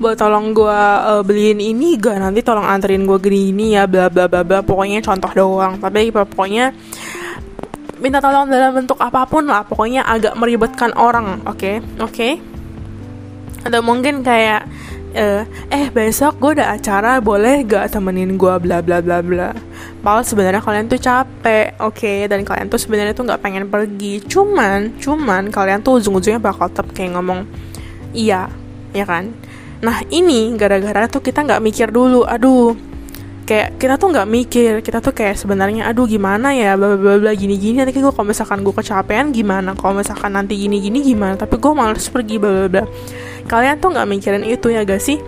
boleh 0.00 0.16
tolong 0.16 0.52
gue 0.52 0.80
uh, 1.10 1.22
beliin 1.24 1.60
ini 1.60 1.96
gak 2.00 2.20
nanti 2.20 2.40
tolong 2.44 2.64
anterin 2.64 3.04
gue 3.04 3.18
gini 3.20 3.76
ya 3.76 3.88
bla 3.88 4.08
bla 4.08 4.28
bla 4.30 4.44
bla. 4.44 4.58
Pokoknya 4.60 5.00
contoh 5.00 5.32
doang. 5.32 5.80
Tapi 5.80 6.12
pokoknya 6.12 6.72
minta 7.98 8.20
tolong 8.20 8.48
dalam 8.48 8.76
bentuk 8.76 8.96
apa 9.00 9.24
pun 9.24 9.44
lah. 9.48 9.64
Pokoknya 9.64 10.04
agak 10.04 10.36
meribetkan 10.36 10.92
orang 10.96 11.42
oke? 11.44 11.56
Okay? 11.56 11.76
oke? 12.00 12.12
Okay? 12.12 12.32
atau 13.64 13.80
mungkin 13.80 14.20
kayak 14.20 14.68
uh, 15.16 15.42
eh 15.72 15.88
besok 15.88 16.36
gue 16.36 16.60
ada 16.60 16.76
acara 16.76 17.18
boleh 17.18 17.64
gak 17.64 17.96
temenin 17.96 18.36
gue 18.36 18.54
bla 18.60 18.84
bla 18.84 19.00
bla 19.00 19.24
bla 19.24 19.56
Padahal 20.04 20.20
sebenarnya 20.20 20.60
kalian 20.60 20.84
tuh 20.84 21.00
capek, 21.00 21.80
oke, 21.80 21.96
okay? 21.96 22.28
dan 22.28 22.44
kalian 22.44 22.68
tuh 22.68 22.76
sebenarnya 22.76 23.16
tuh 23.16 23.24
nggak 23.24 23.40
pengen 23.40 23.64
pergi. 23.72 24.20
Cuman, 24.20 25.00
cuman 25.00 25.48
kalian 25.48 25.80
tuh 25.80 25.96
ujung-ujungnya 25.96 26.44
bakal 26.44 26.68
tetap 26.68 26.92
kayak 26.92 27.16
ngomong 27.16 27.48
iya, 28.12 28.52
ya 28.92 29.08
kan? 29.08 29.32
Nah 29.80 30.04
ini 30.12 30.52
gara-gara 30.60 31.08
tuh 31.08 31.24
kita 31.24 31.40
nggak 31.40 31.64
mikir 31.64 31.88
dulu, 31.88 32.20
aduh, 32.28 32.76
kayak 33.48 33.80
kita 33.80 33.96
tuh 33.96 34.08
nggak 34.12 34.28
mikir 34.28 34.72
kita 34.80 35.04
tuh 35.04 35.12
kayak 35.12 35.36
sebenarnya 35.36 35.84
aduh 35.84 36.08
gimana 36.08 36.56
ya 36.56 36.80
bla 36.80 36.96
bla 36.96 37.20
bla 37.20 37.32
gini 37.36 37.60
gini 37.60 37.76
nanti 37.76 37.92
gue 37.92 38.08
kalau 38.08 38.24
misalkan 38.24 38.64
gue 38.64 38.72
kecapean 38.72 39.36
gimana 39.36 39.76
kalau 39.76 40.00
misalkan 40.00 40.32
nanti 40.32 40.56
gini 40.56 40.80
gini 40.80 41.04
gimana 41.04 41.36
tapi 41.36 41.60
gue 41.60 41.72
malas 41.76 42.08
pergi 42.08 42.40
bla 42.40 42.64
bla 42.64 42.68
bla 42.72 42.84
kalian 43.44 43.76
tuh 43.84 43.92
nggak 43.92 44.08
mikirin 44.08 44.44
itu 44.48 44.72
ya 44.72 44.80
gak 44.88 44.96
sih 44.96 45.20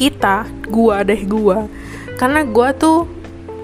kita 0.00 0.48
gue 0.64 0.96
deh 1.04 1.22
gue 1.28 1.58
karena 2.16 2.48
gue 2.48 2.68
tuh 2.80 3.04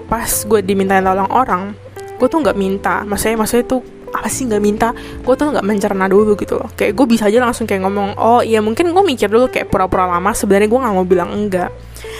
pas 0.09 0.27
gue 0.27 0.59
dimintain 0.65 1.05
tolong 1.05 1.29
orang 1.29 1.77
gue 2.19 2.27
tuh 2.27 2.39
nggak 2.43 2.57
minta. 2.59 3.07
Maksudnya 3.07 3.39
maksudnya 3.39 3.65
tuh 3.65 3.81
apa 4.11 4.27
sih 4.27 4.43
nggak 4.45 4.61
minta? 4.61 4.91
Gue 5.23 5.39
tuh 5.39 5.55
nggak 5.55 5.63
mencerna 5.63 6.11
dulu 6.11 6.35
gitu 6.35 6.59
loh. 6.59 6.67
Kayak 6.75 6.99
gue 6.99 7.05
bisa 7.07 7.31
aja 7.31 7.39
langsung 7.39 7.63
kayak 7.63 7.87
ngomong 7.87 8.19
oh 8.19 8.43
iya 8.43 8.59
mungkin 8.59 8.91
gue 8.91 9.03
mikir 9.07 9.31
dulu 9.31 9.47
kayak 9.47 9.71
pura-pura 9.71 10.05
lama 10.05 10.35
sebenarnya 10.35 10.67
gue 10.67 10.79
nggak 10.83 10.95
mau 10.99 11.07
bilang 11.07 11.31
enggak. 11.31 11.71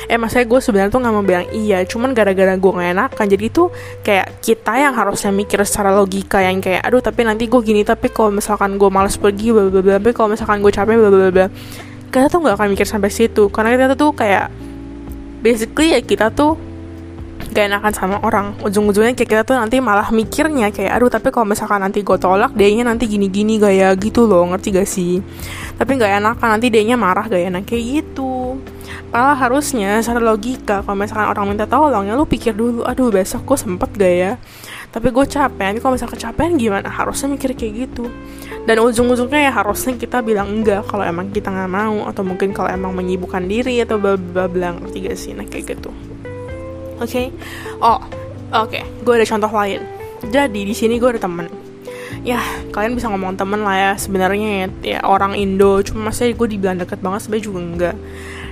Eh 0.08 0.16
maksudnya 0.16 0.48
gue 0.48 0.60
sebenarnya 0.64 0.92
tuh 0.96 1.02
nggak 1.04 1.14
mau 1.14 1.26
bilang 1.28 1.46
iya 1.52 1.84
cuman 1.84 2.16
gara-gara 2.16 2.56
gue 2.56 2.72
gak 2.72 2.90
enakan 2.96 3.26
jadi 3.30 3.46
itu 3.46 3.64
kayak 4.02 4.28
kita 4.42 4.74
yang 4.80 4.94
harusnya 4.96 5.30
mikir 5.30 5.60
secara 5.68 5.94
logika 5.94 6.42
yang 6.42 6.64
kayak 6.64 6.82
aduh 6.82 7.04
tapi 7.04 7.22
nanti 7.28 7.46
gue 7.46 7.62
gini 7.62 7.86
tapi 7.86 8.10
kalau 8.10 8.34
misalkan 8.34 8.80
gue 8.80 8.90
males 8.90 9.16
pergi 9.20 9.54
bla 9.54 9.70
bla 9.70 9.82
bla 9.84 9.94
tapi 10.02 10.12
kalau 10.16 10.34
misalkan 10.34 10.64
gue 10.64 10.72
capek 10.72 10.96
bla 10.96 11.10
bla 11.12 11.30
bla. 11.30 11.48
Kita 12.10 12.26
tuh 12.26 12.40
nggak 12.42 12.56
akan 12.58 12.68
mikir 12.74 12.88
sampai 12.88 13.12
situ 13.12 13.52
karena 13.52 13.76
kita 13.76 13.94
tuh 14.00 14.16
kayak 14.16 14.50
basically 15.46 15.94
ya 15.94 16.02
kita 16.02 16.34
tuh 16.34 16.69
gak 17.50 17.66
enakan 17.72 17.94
sama 17.96 18.18
orang. 18.22 18.54
Ujung-ujungnya 18.62 19.18
kayak 19.18 19.30
kita 19.30 19.44
tuh 19.48 19.58
nanti 19.58 19.82
malah 19.82 20.14
mikirnya 20.14 20.70
kayak 20.70 21.00
aduh 21.00 21.10
tapi 21.10 21.34
kalau 21.34 21.50
misalkan 21.50 21.82
nanti 21.82 22.06
gue 22.06 22.18
tolak 22.22 22.54
dia 22.54 22.70
nanti 22.86 23.10
gini-gini 23.10 23.58
gaya 23.58 23.96
gitu 23.98 24.30
loh 24.30 24.46
ngerti 24.54 24.68
gak 24.76 24.90
sih? 24.90 25.24
Tapi 25.80 25.92
gak 25.98 26.22
enakan 26.22 26.60
nanti 26.60 26.68
dia 26.70 26.84
marah 26.94 27.26
gak 27.26 27.42
enak. 27.42 27.64
Kayak 27.66 27.84
gitu. 28.04 28.62
Malah 29.10 29.38
harusnya 29.42 29.98
secara 30.06 30.22
logika 30.22 30.86
kalau 30.86 30.98
misalkan 31.02 31.28
orang 31.34 31.46
minta 31.50 31.66
tolong 31.66 32.06
ya 32.06 32.14
lu 32.14 32.30
pikir 32.30 32.54
dulu 32.54 32.86
aduh 32.86 33.10
besok 33.10 33.42
gue 33.48 33.58
sempet 33.58 33.90
gak 33.98 34.14
ya? 34.14 34.32
Tapi 34.90 35.08
gue 35.14 35.26
capek 35.26 35.82
kalau 35.82 35.94
misalkan 35.98 36.18
kecapean 36.18 36.58
gimana? 36.58 36.90
Harusnya 36.90 37.30
mikir 37.34 37.54
kayak 37.58 37.90
gitu. 37.90 38.10
Dan 38.66 38.82
ujung-ujungnya 38.86 39.50
ya 39.50 39.52
harusnya 39.54 39.98
kita 39.98 40.22
bilang 40.22 40.62
enggak 40.62 40.86
kalau 40.86 41.02
emang 41.02 41.34
kita 41.34 41.50
nggak 41.50 41.72
mau 41.74 42.06
atau 42.06 42.22
mungkin 42.22 42.54
kalau 42.54 42.70
emang 42.70 42.94
menyibukkan 42.94 43.46
diri 43.50 43.82
atau 43.82 43.98
bla 43.98 44.14
bla 44.18 44.46
bla 44.46 44.78
ngerti 44.78 44.98
gak 45.10 45.18
sih? 45.18 45.34
Nah 45.34 45.46
kayak 45.50 45.78
gitu 45.78 45.90
oke? 47.00 47.10
Okay? 47.10 47.28
oh 47.80 48.00
oke. 48.54 48.70
Okay. 48.70 48.84
gue 48.84 49.14
ada 49.16 49.26
contoh 49.28 49.52
lain. 49.52 49.82
Jadi 50.30 50.62
di 50.68 50.76
sini 50.76 51.00
gue 51.00 51.10
ada 51.16 51.22
temen. 51.22 51.48
Ya 52.28 52.44
kalian 52.76 53.00
bisa 53.00 53.08
ngomong 53.08 53.40
temen 53.40 53.64
lah 53.64 53.76
ya 53.76 53.92
sebenarnya 53.96 54.50
ya, 54.50 54.68
ya 54.84 55.00
orang 55.08 55.34
Indo. 55.40 55.80
Cuma 55.82 56.12
saya 56.12 56.36
gue 56.36 56.48
dibilang 56.48 56.78
deket 56.78 57.00
banget 57.00 57.26
sebenarnya 57.26 57.46
juga 57.48 57.60
enggak. 57.60 57.96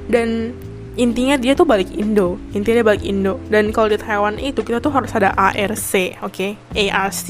Dan 0.08 0.56
intinya 0.96 1.36
dia 1.36 1.54
tuh 1.54 1.68
balik 1.68 1.92
Indo. 1.92 2.40
Intinya 2.56 2.82
dia 2.82 2.88
balik 2.88 3.04
Indo. 3.04 3.38
Dan 3.52 3.76
kalau 3.76 3.92
di 3.92 4.00
Taiwan 4.00 4.40
itu 4.40 4.64
kita 4.64 4.80
tuh 4.80 4.96
harus 4.96 5.12
ada 5.12 5.36
ARC 5.36 6.18
oke? 6.24 6.32
Okay? 6.32 6.88
ARC 6.88 7.28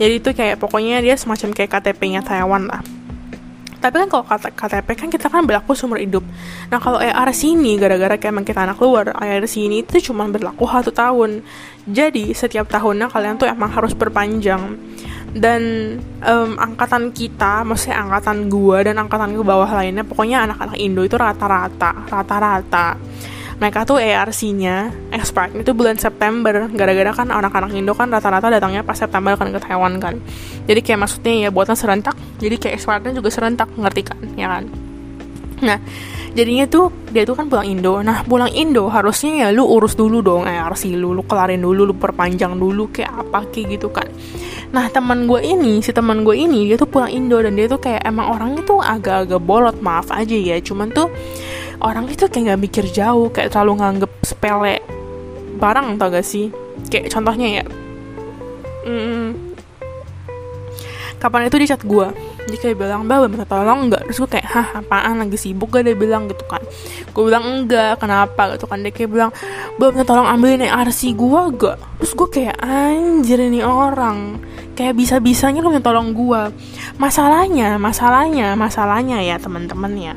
jadi 0.00 0.16
itu 0.16 0.32
kayak 0.32 0.56
pokoknya 0.56 1.04
dia 1.04 1.12
semacam 1.20 1.52
kayak 1.52 1.70
KTP-nya 1.76 2.24
Taiwan 2.24 2.72
lah 2.72 2.80
tapi 3.80 3.96
kan 4.04 4.08
kalau 4.12 4.24
KTP 4.28 4.88
kan 4.92 5.08
kita 5.08 5.26
kan 5.32 5.42
berlaku 5.48 5.72
seumur 5.72 5.96
hidup. 5.96 6.22
Nah 6.68 6.76
kalau 6.76 7.00
ARC 7.00 7.42
ini 7.48 7.80
gara-gara 7.80 8.20
kayak 8.20 8.32
emang 8.32 8.46
kita 8.46 8.68
anak 8.68 8.78
luar 8.78 9.16
ARC 9.16 9.56
ini 9.56 9.80
itu 9.80 10.12
cuma 10.12 10.28
berlaku 10.28 10.68
satu 10.68 10.92
tahun. 10.92 11.40
Jadi 11.88 12.36
setiap 12.36 12.68
tahunnya 12.68 13.08
kalian 13.08 13.40
tuh 13.40 13.48
emang 13.48 13.72
harus 13.72 13.96
perpanjang 13.96 14.76
dan 15.32 15.62
um, 16.26 16.58
angkatan 16.58 17.14
kita, 17.14 17.62
maksudnya 17.62 18.02
angkatan 18.02 18.50
gua 18.50 18.82
dan 18.82 18.98
angkatan 18.98 19.32
ke 19.32 19.42
bawah 19.46 19.70
lainnya, 19.70 20.02
pokoknya 20.02 20.42
anak-anak 20.44 20.76
Indo 20.76 21.06
itu 21.06 21.14
rata-rata, 21.14 22.04
rata-rata 22.10 22.98
mereka 23.60 23.84
tuh 23.84 24.00
ARC-nya 24.00 24.88
expert 25.12 25.52
itu 25.52 25.76
bulan 25.76 26.00
September. 26.00 26.66
Gara-gara 26.72 27.12
kan 27.12 27.28
anak-anak 27.28 27.76
Indo 27.76 27.92
kan 27.92 28.08
rata-rata 28.08 28.48
datangnya 28.48 28.80
pas 28.80 28.96
September 28.96 29.36
kan 29.36 29.52
ke 29.52 29.60
Taiwan 29.60 30.00
kan. 30.00 30.16
Jadi 30.64 30.80
kayak 30.80 31.04
maksudnya 31.04 31.46
ya 31.46 31.48
buatan 31.52 31.76
serentak 31.76 32.16
jadi 32.40 32.56
kayak 32.56 32.80
expertnya 32.80 33.12
juga 33.12 33.28
serentak 33.28 33.68
ngerti 33.76 34.02
kan? 34.02 34.18
Ya 34.32 34.48
kan? 34.48 34.64
Nah 35.60 35.76
jadinya 36.32 36.64
tuh 36.64 36.88
dia 37.12 37.28
tuh 37.28 37.36
kan 37.36 37.52
pulang 37.52 37.68
Indo. 37.68 38.00
Nah 38.00 38.24
pulang 38.24 38.48
Indo 38.48 38.88
harusnya 38.88 39.44
ya 39.44 39.48
lu 39.52 39.68
urus 39.68 39.92
dulu 39.92 40.24
dong 40.24 40.48
ARC 40.48 40.88
lu 40.96 41.12
lu 41.12 41.20
kelarin 41.28 41.60
dulu 41.60 41.92
lu 41.92 41.94
perpanjang 41.94 42.56
dulu 42.56 42.88
kayak 42.88 43.12
apa 43.12 43.44
kayak 43.52 43.76
gitu 43.76 43.92
kan. 43.92 44.08
Nah 44.72 44.88
teman 44.88 45.28
gue 45.28 45.42
ini 45.44 45.84
si 45.84 45.92
teman 45.92 46.24
gue 46.24 46.32
ini 46.32 46.64
dia 46.64 46.80
tuh 46.80 46.88
pulang 46.88 47.12
Indo 47.12 47.36
dan 47.44 47.60
dia 47.60 47.68
tuh 47.68 47.76
kayak 47.76 48.08
emang 48.08 48.32
orangnya 48.32 48.64
tuh 48.64 48.80
agak-agak 48.80 49.42
bolot 49.44 49.76
maaf 49.84 50.08
aja 50.08 50.32
ya. 50.32 50.56
Cuman 50.64 50.88
tuh 50.96 51.12
orang 51.80 52.06
itu 52.08 52.28
kayak 52.28 52.54
nggak 52.54 52.60
mikir 52.60 52.84
jauh 52.88 53.28
kayak 53.32 53.52
terlalu 53.52 53.80
nganggep 53.80 54.12
sepele 54.24 54.80
barang 55.60 56.00
tau 56.00 56.08
gak 56.08 56.24
sih? 56.24 56.48
Kayak 56.88 57.12
contohnya 57.12 57.60
ya. 57.60 57.64
Hmm, 58.80 59.52
kapan 61.20 61.52
itu 61.52 61.56
dia 61.60 61.76
chat 61.76 61.84
gue 61.84 62.08
dia 62.48 62.58
kayak 62.58 62.76
bilang 62.82 63.04
mbak 63.06 63.30
minta 63.30 63.46
tolong 63.46 63.86
nggak? 63.86 64.10
Terus 64.10 64.18
gue 64.24 64.30
kayak 64.38 64.46
hah 64.48 64.68
apaan? 64.82 65.22
Lagi 65.22 65.38
sibuk 65.38 65.70
gak? 65.70 65.86
Dia 65.86 65.94
bilang 65.94 66.26
gitu 66.26 66.42
kan. 66.50 66.58
Gue 67.14 67.30
bilang 67.30 67.44
enggak 67.46 68.00
kenapa? 68.02 68.56
Gitu 68.56 68.66
kan. 68.66 68.82
Dia 68.82 68.90
kayak 68.90 69.10
bilang 69.12 69.30
mbak 69.78 69.88
minta 69.94 70.06
tolong 70.08 70.26
ambilin 70.26 70.66
RC 70.66 71.14
gue 71.14 71.40
gak? 71.60 71.78
Terus 72.02 72.12
gue 72.16 72.28
kayak 72.32 72.56
anjir 72.58 73.38
ini 73.38 73.60
orang. 73.62 74.40
Kayak 74.74 74.96
bisa 74.96 75.20
bisanya 75.20 75.60
lu 75.60 75.68
minta 75.68 75.92
tolong 75.92 76.16
gue 76.16 76.42
masalahnya 76.96 77.76
masalahnya 77.76 78.56
masalahnya 78.56 79.20
ya 79.20 79.36
teman-teman 79.36 79.92
ya 79.92 80.16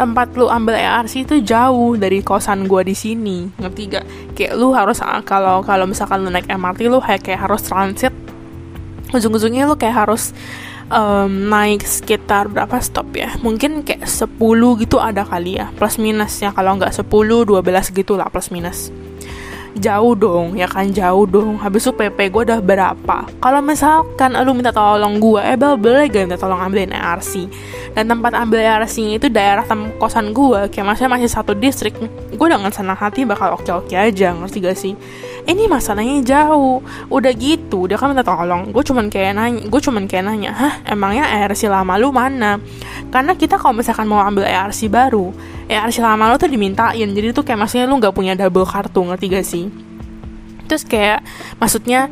tempat 0.00 0.32
lu 0.32 0.48
ambil 0.48 0.80
ARC 0.80 1.28
itu 1.28 1.44
jauh 1.44 1.92
dari 2.00 2.24
kosan 2.24 2.64
gue 2.64 2.80
di 2.88 2.96
sini. 2.96 3.52
Ngerti 3.60 3.82
gak 3.92 4.04
kayak 4.32 4.56
lu 4.56 4.72
harus 4.72 5.04
ah, 5.04 5.20
kalau 5.20 5.60
kalau 5.60 5.84
misalkan 5.84 6.24
lu 6.24 6.32
naik 6.32 6.48
MRT 6.48 6.88
lu 6.88 7.04
kayak, 7.04 7.36
harus 7.36 7.60
transit. 7.60 8.16
Ujung-ujungnya 9.12 9.68
lu 9.68 9.76
kayak 9.76 10.08
harus 10.08 10.32
um, 10.88 11.52
naik 11.52 11.84
sekitar 11.84 12.48
berapa 12.48 12.80
stop 12.80 13.12
ya? 13.12 13.36
Mungkin 13.44 13.84
kayak 13.84 14.08
10 14.08 14.24
gitu 14.80 14.96
ada 14.96 15.28
kali 15.28 15.60
ya 15.60 15.68
plus 15.76 16.00
minus 16.00 16.40
ya 16.40 16.48
kalau 16.56 16.80
nggak 16.80 16.96
10 16.96 17.04
12 17.04 17.60
gitu 17.92 18.16
lah 18.16 18.32
plus 18.32 18.48
minus 18.48 18.88
jauh 19.78 20.14
dong 20.18 20.58
ya 20.58 20.66
kan? 20.66 20.90
Jauh 20.90 21.26
dong. 21.28 21.60
Habis 21.62 21.86
itu 21.86 21.92
PP 21.94 22.18
gue 22.32 22.42
udah 22.50 22.60
berapa? 22.62 23.28
Kalau 23.38 23.60
misalkan 23.62 24.34
lu 24.40 24.52
minta 24.56 24.74
tolong 24.74 25.22
gue 25.22 25.40
eh 25.42 25.54
bel 25.54 25.78
boleh 25.78 26.10
gak 26.10 26.26
minta 26.26 26.40
tolong 26.40 26.58
ambilin 26.58 26.90
ARC 26.90 27.46
dan 27.94 28.06
tempat 28.06 28.32
ambil 28.34 28.62
ARC 28.62 28.96
itu 28.98 29.26
daerah 29.30 29.62
tem 29.66 29.90
kosan 29.98 30.34
gue 30.34 30.70
kayak 30.70 30.86
maksudnya 30.86 31.10
masih 31.14 31.28
satu 31.30 31.52
distrik. 31.54 31.94
Gue 32.34 32.46
dengan 32.48 32.72
senang 32.72 32.98
hati 32.98 33.22
bakal 33.22 33.54
oke-oke 33.58 33.94
aja 33.94 34.34
ngerti 34.34 34.58
gak 34.62 34.78
sih? 34.78 34.94
Ini 35.46 35.66
masalahnya 35.66 36.22
jauh. 36.22 36.82
Udah 37.10 37.32
gitu 37.34 37.86
dia 37.86 38.00
kan 38.00 38.10
minta 38.10 38.26
tolong. 38.26 38.74
Gue 38.74 38.82
cuman 38.82 39.06
kayak 39.12 39.38
nanya 39.38 39.60
gue 39.66 39.80
cuman 39.80 40.04
kayak 40.10 40.24
nanya 40.26 40.50
hah 40.56 40.74
emangnya 40.88 41.26
ARC 41.26 41.62
lama 41.70 41.94
lu 42.00 42.10
mana? 42.10 42.58
Karena 43.10 43.34
kita 43.34 43.58
kalau 43.58 43.74
misalkan 43.74 44.06
mau 44.06 44.22
ambil 44.22 44.46
ARC 44.46 44.86
baru 44.86 45.34
ARC 45.70 46.02
lama 46.02 46.34
lu 46.34 46.36
tuh 46.36 46.50
dimintain. 46.50 47.06
Jadi 47.06 47.30
tuh 47.30 47.46
kayak 47.46 47.62
maksudnya 47.62 47.86
lu 47.86 48.02
nggak 48.02 48.14
punya 48.14 48.34
double 48.34 48.66
kartu 48.66 49.06
ngerti 49.06 49.26
gak 49.30 49.46
sih? 49.46 49.64
Terus 50.66 50.82
kayak 50.82 51.22
maksudnya 51.62 52.10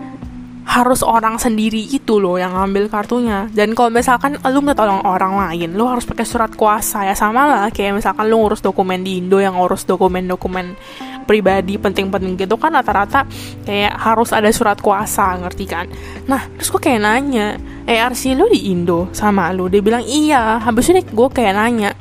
harus 0.68 1.00
orang 1.00 1.40
sendiri 1.40 1.80
itu 1.80 2.20
loh 2.20 2.36
yang 2.36 2.52
ngambil 2.52 2.92
kartunya. 2.92 3.48
Dan 3.50 3.72
kalau 3.72 3.88
misalkan 3.88 4.36
lu 4.36 4.60
minta 4.60 4.84
tolong 4.84 5.00
orang 5.00 5.34
lain 5.34 5.72
lu 5.72 5.88
harus 5.88 6.04
pakai 6.04 6.28
surat 6.28 6.52
kuasa 6.52 7.08
ya. 7.08 7.16
Sama 7.16 7.48
lah 7.48 7.66
kayak 7.72 7.98
misalkan 7.98 8.28
lu 8.28 8.38
ngurus 8.38 8.60
dokumen 8.60 9.00
di 9.00 9.18
Indo 9.18 9.40
yang 9.40 9.56
ngurus 9.56 9.88
dokumen-dokumen 9.88 10.76
pribadi 11.24 11.76
penting-penting 11.76 12.40
gitu 12.40 12.56
kan 12.56 12.72
rata-rata 12.72 13.28
kayak 13.68 13.92
harus 14.00 14.32
ada 14.32 14.48
surat 14.52 14.76
kuasa 14.78 15.40
ngerti 15.40 15.64
kan? 15.64 15.88
Nah 16.28 16.46
terus 16.60 16.68
gue 16.68 16.80
kayak 16.84 17.00
nanya 17.00 17.56
ARC 17.88 18.36
lu 18.36 18.46
di 18.52 18.68
Indo 18.68 19.08
sama 19.16 19.48
lu 19.56 19.72
dia 19.72 19.80
bilang 19.80 20.04
iya. 20.04 20.60
Habis 20.60 20.92
ini 20.92 21.00
gue 21.00 21.28
kayak 21.32 21.56
nanya 21.56 21.96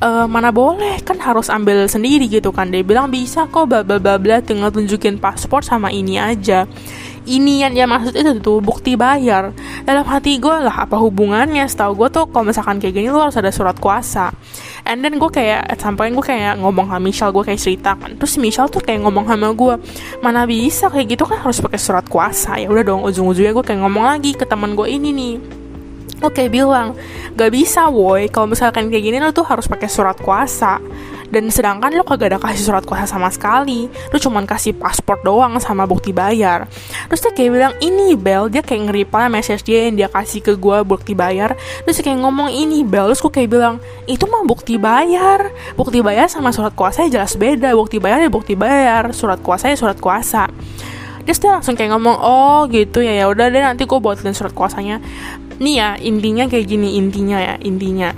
e, 0.00 0.08
mana 0.28 0.52
boleh? 0.52 1.00
Kan 1.02 1.20
harus 1.20 1.48
ambil 1.48 1.88
sendiri 1.88 2.28
gitu 2.28 2.52
kan. 2.52 2.68
Dia 2.68 2.84
bilang 2.84 3.08
bisa 3.08 3.48
kok 3.48 3.68
bla 3.68 3.82
bla 3.82 3.98
bla 3.98 4.36
tinggal 4.44 4.72
tunjukin 4.72 5.20
paspor 5.20 5.64
sama 5.64 5.92
ini 5.92 6.20
aja. 6.20 6.68
Ini 7.26 7.66
yang 7.66 7.72
dia 7.74 7.90
maksud 7.90 8.14
itu 8.14 8.38
tuh 8.38 8.62
bukti 8.62 8.94
bayar. 8.94 9.50
Dalam 9.82 10.06
hati 10.06 10.38
gue 10.38 10.62
lah 10.62 10.86
apa 10.86 10.94
hubungannya? 10.94 11.66
Setahu 11.66 11.98
gue 11.98 12.08
tuh 12.14 12.30
kalau 12.30 12.46
misalkan 12.46 12.78
kayak 12.78 12.94
gini 12.94 13.10
lu 13.10 13.18
harus 13.18 13.34
ada 13.34 13.50
surat 13.50 13.74
kuasa. 13.82 14.30
And 14.86 15.02
then 15.02 15.18
gue 15.18 15.26
kayak 15.26 15.74
point 15.98 16.14
gue 16.14 16.22
kayak 16.22 16.62
ngomong 16.62 16.86
sama 16.86 17.02
Michelle 17.02 17.34
gue 17.34 17.42
kayak 17.42 17.58
cerita 17.58 17.98
kan. 17.98 18.14
Terus 18.14 18.38
Michelle 18.38 18.70
tuh 18.70 18.78
kayak 18.78 19.02
ngomong 19.02 19.26
sama 19.26 19.50
gue 19.50 19.74
mana 20.22 20.46
bisa 20.46 20.86
kayak 20.86 21.18
gitu 21.18 21.26
kan 21.26 21.42
harus 21.42 21.58
pakai 21.58 21.80
surat 21.82 22.06
kuasa? 22.06 22.62
Ya 22.62 22.70
udah 22.70 22.86
dong 22.86 23.02
ujung-ujungnya 23.02 23.50
gue 23.58 23.64
kayak 23.74 23.82
ngomong 23.82 24.06
lagi 24.06 24.38
ke 24.38 24.46
teman 24.46 24.78
gue 24.78 24.86
ini 24.86 25.10
nih 25.10 25.65
Oke 26.24 26.48
bilang 26.48 26.96
gak 27.36 27.52
bisa 27.52 27.92
woi. 27.92 28.32
Kalau 28.32 28.48
misalkan 28.48 28.88
kayak 28.88 29.04
gini 29.04 29.18
lo 29.20 29.36
tuh 29.36 29.44
harus 29.44 29.68
pakai 29.68 29.88
surat 29.88 30.16
kuasa. 30.16 30.80
Dan 31.26 31.50
sedangkan 31.50 31.90
lo 31.92 32.06
kagak 32.06 32.32
ada 32.32 32.38
kasih 32.38 32.70
surat 32.70 32.84
kuasa 32.86 33.04
sama 33.04 33.28
sekali. 33.28 33.90
Lo 34.14 34.16
cuman 34.16 34.46
kasih 34.48 34.72
paspor 34.78 35.20
doang 35.20 35.58
sama 35.60 35.84
bukti 35.84 36.14
bayar. 36.14 36.70
Terus 37.10 37.20
dia 37.20 37.32
kayak 37.34 37.50
bilang 37.52 37.74
ini 37.82 38.14
Bel. 38.16 38.48
Dia 38.48 38.62
kayak 38.62 38.88
nge 38.88 39.26
message 39.28 39.62
dia 39.66 39.90
yang 39.90 39.98
dia 39.98 40.08
kasih 40.08 40.40
ke 40.40 40.56
gue 40.56 40.78
bukti 40.86 41.12
bayar. 41.12 41.58
Terus 41.84 42.00
dia 42.00 42.04
kayak 42.08 42.24
ngomong 42.24 42.48
ini 42.48 42.86
Bel. 42.86 43.12
Terus 43.12 43.20
gue 43.20 43.32
kayak 43.42 43.50
bilang 43.52 43.74
itu 44.08 44.24
mah 44.24 44.46
bukti 44.46 44.78
bayar. 44.80 45.52
Bukti 45.76 46.00
bayar 46.00 46.30
sama 46.30 46.54
surat 46.54 46.72
kuasa 46.72 47.04
ya 47.04 47.20
jelas 47.20 47.36
beda. 47.36 47.74
Bukti 47.74 48.00
bayar 48.00 48.24
ya 48.24 48.30
bukti 48.30 48.54
bayar. 48.56 49.10
Surat 49.12 49.42
kuasa 49.42 49.68
ya 49.68 49.76
surat 49.76 49.98
kuasa. 50.00 50.48
Terus 51.26 51.42
dia 51.42 51.58
langsung 51.58 51.74
kayak 51.74 51.90
ngomong 51.90 52.16
oh 52.22 52.70
gitu 52.70 53.02
ya. 53.02 53.12
Ya 53.18 53.26
udah 53.26 53.50
deh 53.50 53.58
nanti 53.58 53.82
gue 53.82 53.98
buatin 53.98 54.30
surat 54.30 54.54
kuasanya 54.54 55.02
nih 55.56 55.74
ya 55.76 55.88
intinya 56.00 56.44
kayak 56.48 56.66
gini 56.68 57.00
intinya 57.00 57.38
ya 57.40 57.54
intinya. 57.64 58.10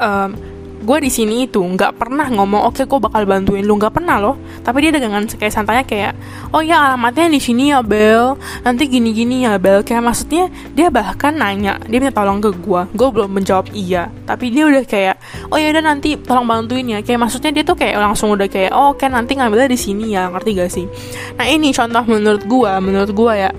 Um, 0.00 0.32
gue 0.80 0.96
di 1.04 1.12
sini 1.12 1.44
itu 1.44 1.60
nggak 1.60 2.00
pernah 2.00 2.24
ngomong 2.32 2.72
oke 2.72 2.80
okay, 2.80 2.88
gue 2.88 2.96
bakal 2.96 3.28
bantuin 3.28 3.60
lu. 3.68 3.76
Nggak 3.76 4.00
pernah 4.00 4.16
loh. 4.16 4.40
Tapi 4.64 4.88
dia 4.88 4.96
dengan 4.96 5.28
kayak 5.28 5.52
santanya 5.52 5.84
kayak 5.84 6.16
oh 6.56 6.64
ya 6.64 6.88
alamatnya 6.88 7.28
di 7.28 7.36
sini 7.36 7.68
ya 7.68 7.84
Bel. 7.84 8.40
Nanti 8.64 8.88
gini 8.88 9.12
gini 9.12 9.44
ya 9.44 9.60
Bel. 9.60 9.84
Kayak 9.84 10.08
maksudnya 10.08 10.48
dia 10.72 10.88
bahkan 10.88 11.36
nanya 11.36 11.76
dia 11.84 12.00
minta 12.00 12.16
tolong 12.16 12.40
ke 12.40 12.48
gue 12.56 12.82
gue 12.96 13.08
belum 13.12 13.28
menjawab 13.28 13.68
iya. 13.76 14.08
Tapi 14.24 14.48
dia 14.48 14.64
udah 14.66 14.82
kayak 14.88 15.16
oh 15.52 15.60
ya 15.60 15.68
udah 15.68 15.84
nanti 15.84 16.16
tolong 16.16 16.48
bantuin 16.48 16.88
ya. 16.88 17.04
Kayak 17.04 17.28
maksudnya 17.28 17.52
dia 17.52 17.64
tuh 17.68 17.76
kayak 17.76 18.00
langsung 18.00 18.32
udah 18.32 18.48
kayak 18.48 18.72
oh 18.72 18.96
oke 18.96 19.04
nanti 19.04 19.36
ngambilnya 19.36 19.68
di 19.68 19.76
sini 19.76 20.16
ya. 20.16 20.32
Ngerti 20.32 20.50
gak 20.56 20.70
sih? 20.72 20.88
Nah 21.36 21.44
ini 21.44 21.76
contoh 21.76 22.02
menurut 22.08 22.42
gue 22.48 22.72
menurut 22.80 23.12
gue 23.12 23.32
ya. 23.36 23.52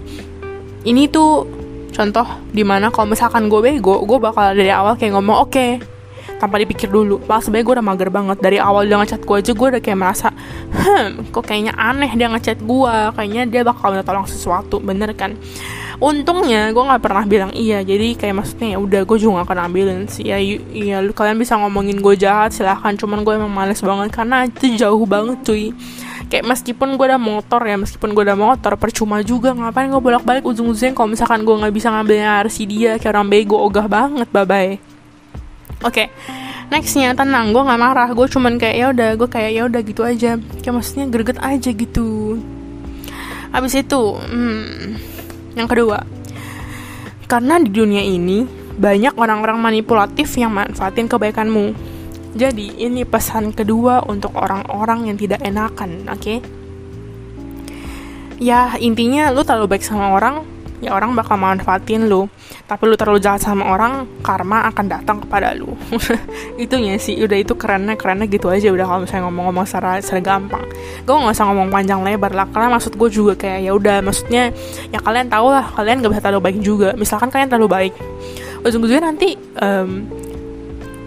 Ini 0.81 1.05
tuh 1.13 1.60
contoh 1.91 2.27
di 2.49 2.63
mana 2.63 2.89
kalau 2.89 3.11
misalkan 3.11 3.51
gue 3.51 3.59
bego 3.59 4.01
gue 4.07 4.17
bakal 4.17 4.55
dari 4.55 4.71
awal 4.71 4.95
kayak 4.95 5.15
ngomong 5.15 5.37
oke 5.43 5.51
okay, 5.51 5.71
tanpa 6.41 6.57
dipikir 6.57 6.89
dulu. 6.89 7.21
Pas 7.21 7.45
sebenarnya 7.45 7.65
gue 7.69 7.75
udah 7.77 7.85
mager 7.85 8.09
banget. 8.09 8.37
Dari 8.41 8.57
awal 8.57 8.89
dia 8.89 8.97
ngechat 8.97 9.21
gue 9.21 9.35
aja 9.37 9.51
gue 9.53 9.67
udah 9.77 9.81
kayak 9.81 9.99
merasa 10.01 10.33
hmm 10.73 11.29
kok 11.29 11.45
kayaknya 11.45 11.77
aneh 11.77 12.09
dia 12.17 12.27
ngechat 12.33 12.57
gue. 12.65 12.95
Kayaknya 13.13 13.43
dia 13.45 13.61
bakal 13.61 13.93
minta 13.93 14.01
tolong 14.01 14.25
sesuatu. 14.25 14.81
Bener 14.81 15.13
kan? 15.13 15.37
Untungnya 16.01 16.73
gue 16.73 16.81
nggak 16.81 17.01
pernah 17.05 17.23
bilang 17.29 17.51
iya. 17.53 17.85
Jadi 17.85 18.17
kayak 18.17 18.41
maksudnya 18.41 18.73
ya 18.73 18.79
udah 18.81 19.01
gue 19.05 19.17
juga 19.21 19.45
gak 19.45 19.53
akan 19.53 19.59
ambilin 19.69 20.09
sih. 20.09 20.25
Ya 20.25 20.97
lu 20.97 21.13
kalian 21.13 21.37
bisa 21.37 21.53
ngomongin 21.61 22.01
gue 22.01 22.17
jahat 22.17 22.57
silahkan. 22.57 22.97
Cuman 22.97 23.21
gue 23.21 23.37
emang 23.37 23.53
males 23.53 23.77
banget 23.77 24.09
karena 24.09 24.49
itu 24.49 24.73
jauh 24.81 25.05
banget 25.05 25.37
cuy 25.45 25.69
kayak 26.31 26.47
meskipun 26.47 26.95
gue 26.95 27.05
udah 27.11 27.19
motor 27.19 27.59
ya 27.67 27.75
meskipun 27.75 28.15
gue 28.15 28.23
udah 28.23 28.39
motor 28.39 28.79
percuma 28.79 29.19
juga 29.19 29.51
ngapain 29.51 29.91
gue 29.91 29.99
bolak 29.99 30.23
balik 30.23 30.47
ujung 30.47 30.71
ujungnya 30.71 30.95
kalau 30.95 31.11
misalkan 31.11 31.43
gue 31.43 31.55
nggak 31.59 31.73
bisa 31.75 31.91
ngambilnya 31.91 32.39
RC 32.47 32.57
dia 32.63 32.91
kayak 32.95 33.11
orang 33.11 33.27
bego 33.27 33.59
ogah 33.59 33.91
banget 33.91 34.31
bye 34.31 34.47
bye 34.47 34.79
oke 35.83 35.91
okay. 35.91 36.07
nextnya 36.71 37.11
tenang 37.11 37.51
gue 37.51 37.59
nggak 37.59 37.81
marah 37.83 38.09
gue 38.15 38.27
cuman 38.31 38.55
kayak 38.55 38.75
ya 38.79 38.85
udah 38.95 39.09
gue 39.19 39.27
kayak 39.27 39.51
ya 39.51 39.61
udah 39.67 39.81
gitu 39.83 40.01
aja 40.07 40.39
kayak 40.39 40.73
maksudnya 40.73 41.05
greget 41.11 41.37
aja 41.43 41.69
gitu 41.75 42.39
habis 43.51 43.75
itu 43.75 44.01
hmm, 44.15 45.11
yang 45.55 45.67
kedua, 45.67 45.99
karena 47.27 47.59
di 47.59 47.67
dunia 47.67 47.99
ini 47.99 48.47
banyak 48.79 49.19
orang-orang 49.19 49.59
manipulatif 49.59 50.31
yang 50.39 50.55
manfaatin 50.55 51.11
kebaikanmu. 51.11 51.75
Jadi, 52.31 52.79
ini 52.79 53.03
pesan 53.03 53.51
kedua 53.51 54.07
untuk 54.07 54.31
orang-orang 54.39 55.11
yang 55.11 55.17
tidak 55.19 55.43
enakan, 55.43 56.07
oke? 56.07 56.19
Okay? 56.19 56.37
Ya, 58.41 58.73
intinya 58.79 59.29
lu 59.29 59.43
terlalu 59.43 59.77
baik 59.77 59.85
sama 59.85 60.15
orang, 60.15 60.41
ya 60.81 60.97
orang 60.97 61.13
bakal 61.13 61.37
manfaatin 61.37 62.09
lu 62.09 62.25
tapi 62.65 62.89
lu 62.89 62.97
terlalu 62.97 63.21
jahat 63.21 63.39
sama 63.45 63.69
orang 63.69 64.09
karma 64.25 64.65
akan 64.73 64.85
datang 64.89 65.17
kepada 65.21 65.53
lu 65.53 65.77
itunya 66.63 66.97
sih 66.97 67.21
udah 67.21 67.37
itu 67.37 67.53
kerennya 67.53 67.93
kerennya 67.93 68.25
gitu 68.25 68.49
aja 68.49 68.73
udah 68.73 68.85
kalau 68.89 68.99
misalnya 69.05 69.23
ngomong-ngomong 69.29 69.65
secara, 69.69 70.01
secara 70.01 70.21
gampang 70.25 70.65
gue 71.05 71.13
nggak 71.13 71.37
usah 71.37 71.45
ngomong 71.53 71.69
panjang 71.69 72.01
lebar 72.01 72.33
lah 72.33 72.49
karena 72.49 72.73
maksud 72.73 72.97
gue 72.97 73.09
juga 73.13 73.33
kayak 73.37 73.59
ya 73.61 73.71
udah 73.77 73.97
maksudnya 74.01 74.43
ya 74.89 74.99
kalian 74.99 75.29
tahu 75.29 75.47
lah 75.53 75.65
kalian 75.77 76.01
gak 76.01 76.11
bisa 76.17 76.21
terlalu 76.25 76.41
baik 76.49 76.57
juga 76.65 76.89
misalkan 76.97 77.29
kalian 77.29 77.47
terlalu 77.53 77.69
baik 77.69 77.93
ujung-ujungnya 78.65 79.05
nanti 79.05 79.37
um, 79.61 80.09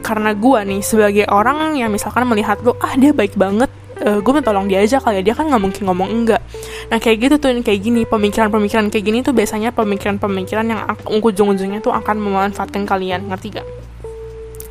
karena 0.05 0.37
gue 0.37 0.61
nih 0.69 0.81
sebagai 0.85 1.25
orang 1.33 1.81
yang 1.81 1.89
misalkan 1.89 2.29
melihat 2.29 2.61
lu 2.61 2.77
ah 2.77 2.93
dia 2.95 3.17
baik 3.17 3.41
banget 3.41 3.73
uh, 4.05 4.21
gue 4.21 4.33
minta 4.37 4.53
tolong 4.53 4.69
dia 4.69 4.85
aja 4.85 5.01
kali 5.01 5.19
ya 5.19 5.33
dia 5.33 5.35
kan 5.35 5.49
nggak 5.49 5.63
mungkin 5.65 5.83
ngomong 5.89 6.09
enggak. 6.13 6.45
Nah 6.93 7.01
kayak 7.01 7.17
gitu 7.25 7.35
tuh 7.41 7.49
kayak 7.65 7.81
gini 7.81 8.05
pemikiran-pemikiran 8.05 8.93
kayak 8.93 9.05
gini 9.09 9.19
tuh 9.25 9.33
biasanya 9.33 9.73
pemikiran-pemikiran 9.73 10.67
yang 10.69 10.81
ujung-ujungnya 11.09 11.81
tuh 11.81 11.97
akan 11.97 12.21
memanfaatkan 12.21 12.85
kalian 12.85 13.33
ngerti 13.33 13.57
gak 13.57 13.67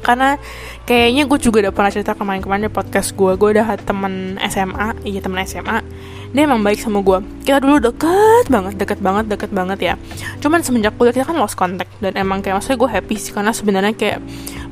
karena 0.04 0.36
kayaknya 0.84 1.24
gue 1.26 1.40
juga 1.40 1.58
udah 1.64 1.74
pernah 1.74 1.92
cerita 1.96 2.12
kemarin-kemarin 2.14 2.68
di 2.68 2.74
podcast 2.76 3.16
gue 3.16 3.32
gue 3.40 3.50
udah 3.56 3.80
temen 3.80 4.36
SMA 4.52 5.08
iya 5.08 5.24
temen 5.24 5.40
SMA 5.48 5.80
dia 6.34 6.50
emang 6.50 6.66
baik 6.66 6.82
sama 6.82 7.06
gue 7.06 7.22
kita 7.44 7.60
dulu 7.62 7.78
deket 7.78 8.46
banget 8.50 8.74
deket 8.80 9.00
banget 9.04 9.26
deket 9.28 9.52
banget 9.52 9.80
ya. 9.84 9.94
Cuman 10.40 10.64
semenjak 10.64 10.96
kuliah 10.96 11.14
kita 11.14 11.28
kan 11.28 11.38
lost 11.38 11.60
contact 11.60 11.92
dan 12.00 12.16
emang 12.16 12.40
kayak 12.40 12.58
maksudnya 12.58 12.80
gue 12.80 12.90
happy 12.90 13.16
sih 13.20 13.32
karena 13.36 13.52
sebenarnya 13.52 13.94
kayak 13.94 14.20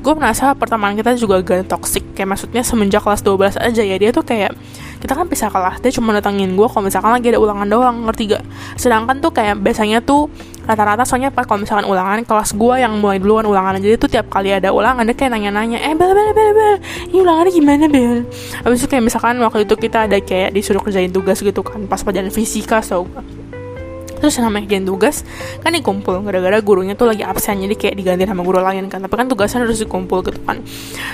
gue 0.02 0.12
merasa 0.18 0.56
pertemanan 0.56 0.98
kita 0.98 1.14
juga 1.20 1.44
gak 1.44 1.68
toxic. 1.68 2.02
Kayak 2.16 2.34
maksudnya 2.34 2.64
semenjak 2.64 3.04
kelas 3.04 3.22
12 3.22 3.60
aja 3.60 3.82
ya 3.84 3.96
dia 4.00 4.10
tuh 4.10 4.24
kayak 4.24 4.56
kita 5.02 5.18
kan 5.18 5.26
pisah 5.26 5.50
kelas 5.50 5.82
dia 5.82 5.90
cuma 5.90 6.14
datangin 6.14 6.54
gue 6.54 6.66
kalau 6.70 6.86
misalkan 6.86 7.10
lagi 7.10 7.34
ada 7.34 7.42
ulangan 7.42 7.66
doang 7.66 7.96
ngerti 8.06 8.38
gak? 8.38 8.44
Sedangkan 8.78 9.18
tuh 9.18 9.34
kayak 9.34 9.58
biasanya 9.58 9.98
tuh 9.98 10.30
rata-rata 10.62 11.02
soalnya 11.02 11.34
pas 11.34 11.42
kalau 11.42 11.66
misalkan 11.66 11.90
ulangan 11.90 12.22
kelas 12.22 12.54
gue 12.54 12.74
yang 12.78 13.02
mulai 13.02 13.18
duluan 13.18 13.42
ulangan 13.42 13.82
jadi 13.82 13.98
tuh 13.98 14.06
tiap 14.06 14.30
kali 14.30 14.54
ada 14.54 14.70
ulangan 14.70 15.02
dia 15.02 15.18
kayak 15.18 15.34
nanya-nanya 15.34 15.82
eh 15.82 15.98
bel 15.98 16.14
bel 16.14 16.30
bel 16.30 16.50
bel 16.54 16.76
ini 17.10 17.18
ulangannya 17.18 17.50
gimana 17.50 17.84
bel? 17.90 18.22
Habis 18.62 18.78
itu 18.78 18.86
kayak 18.86 19.02
misalkan 19.10 19.42
waktu 19.42 19.66
itu 19.66 19.74
kita 19.74 20.06
ada 20.06 20.22
kayak 20.22 20.54
disuruh 20.54 20.78
kerjain 20.78 21.10
tugas 21.10 21.42
gitu 21.42 21.66
kan 21.66 21.82
pas 21.90 21.98
pelajaran 22.06 22.30
fisika 22.30 22.78
so 22.78 23.02
terus 24.22 24.38
namanya 24.38 24.70
kerjain 24.70 24.86
tugas 24.86 25.26
kan 25.58 25.74
dikumpul. 25.74 26.22
Gara-gara 26.22 26.62
gurunya 26.62 26.94
tuh 26.94 27.10
lagi 27.10 27.26
absen 27.26 27.58
jadi 27.58 27.74
kayak 27.74 27.94
diganti 27.98 28.22
sama 28.30 28.46
guru 28.46 28.62
lain 28.62 28.86
kan. 28.86 29.02
Tapi 29.02 29.14
kan 29.18 29.26
tugasnya 29.26 29.66
harus 29.66 29.82
dikumpul 29.82 30.22
gitu 30.22 30.38
kan. 30.46 30.62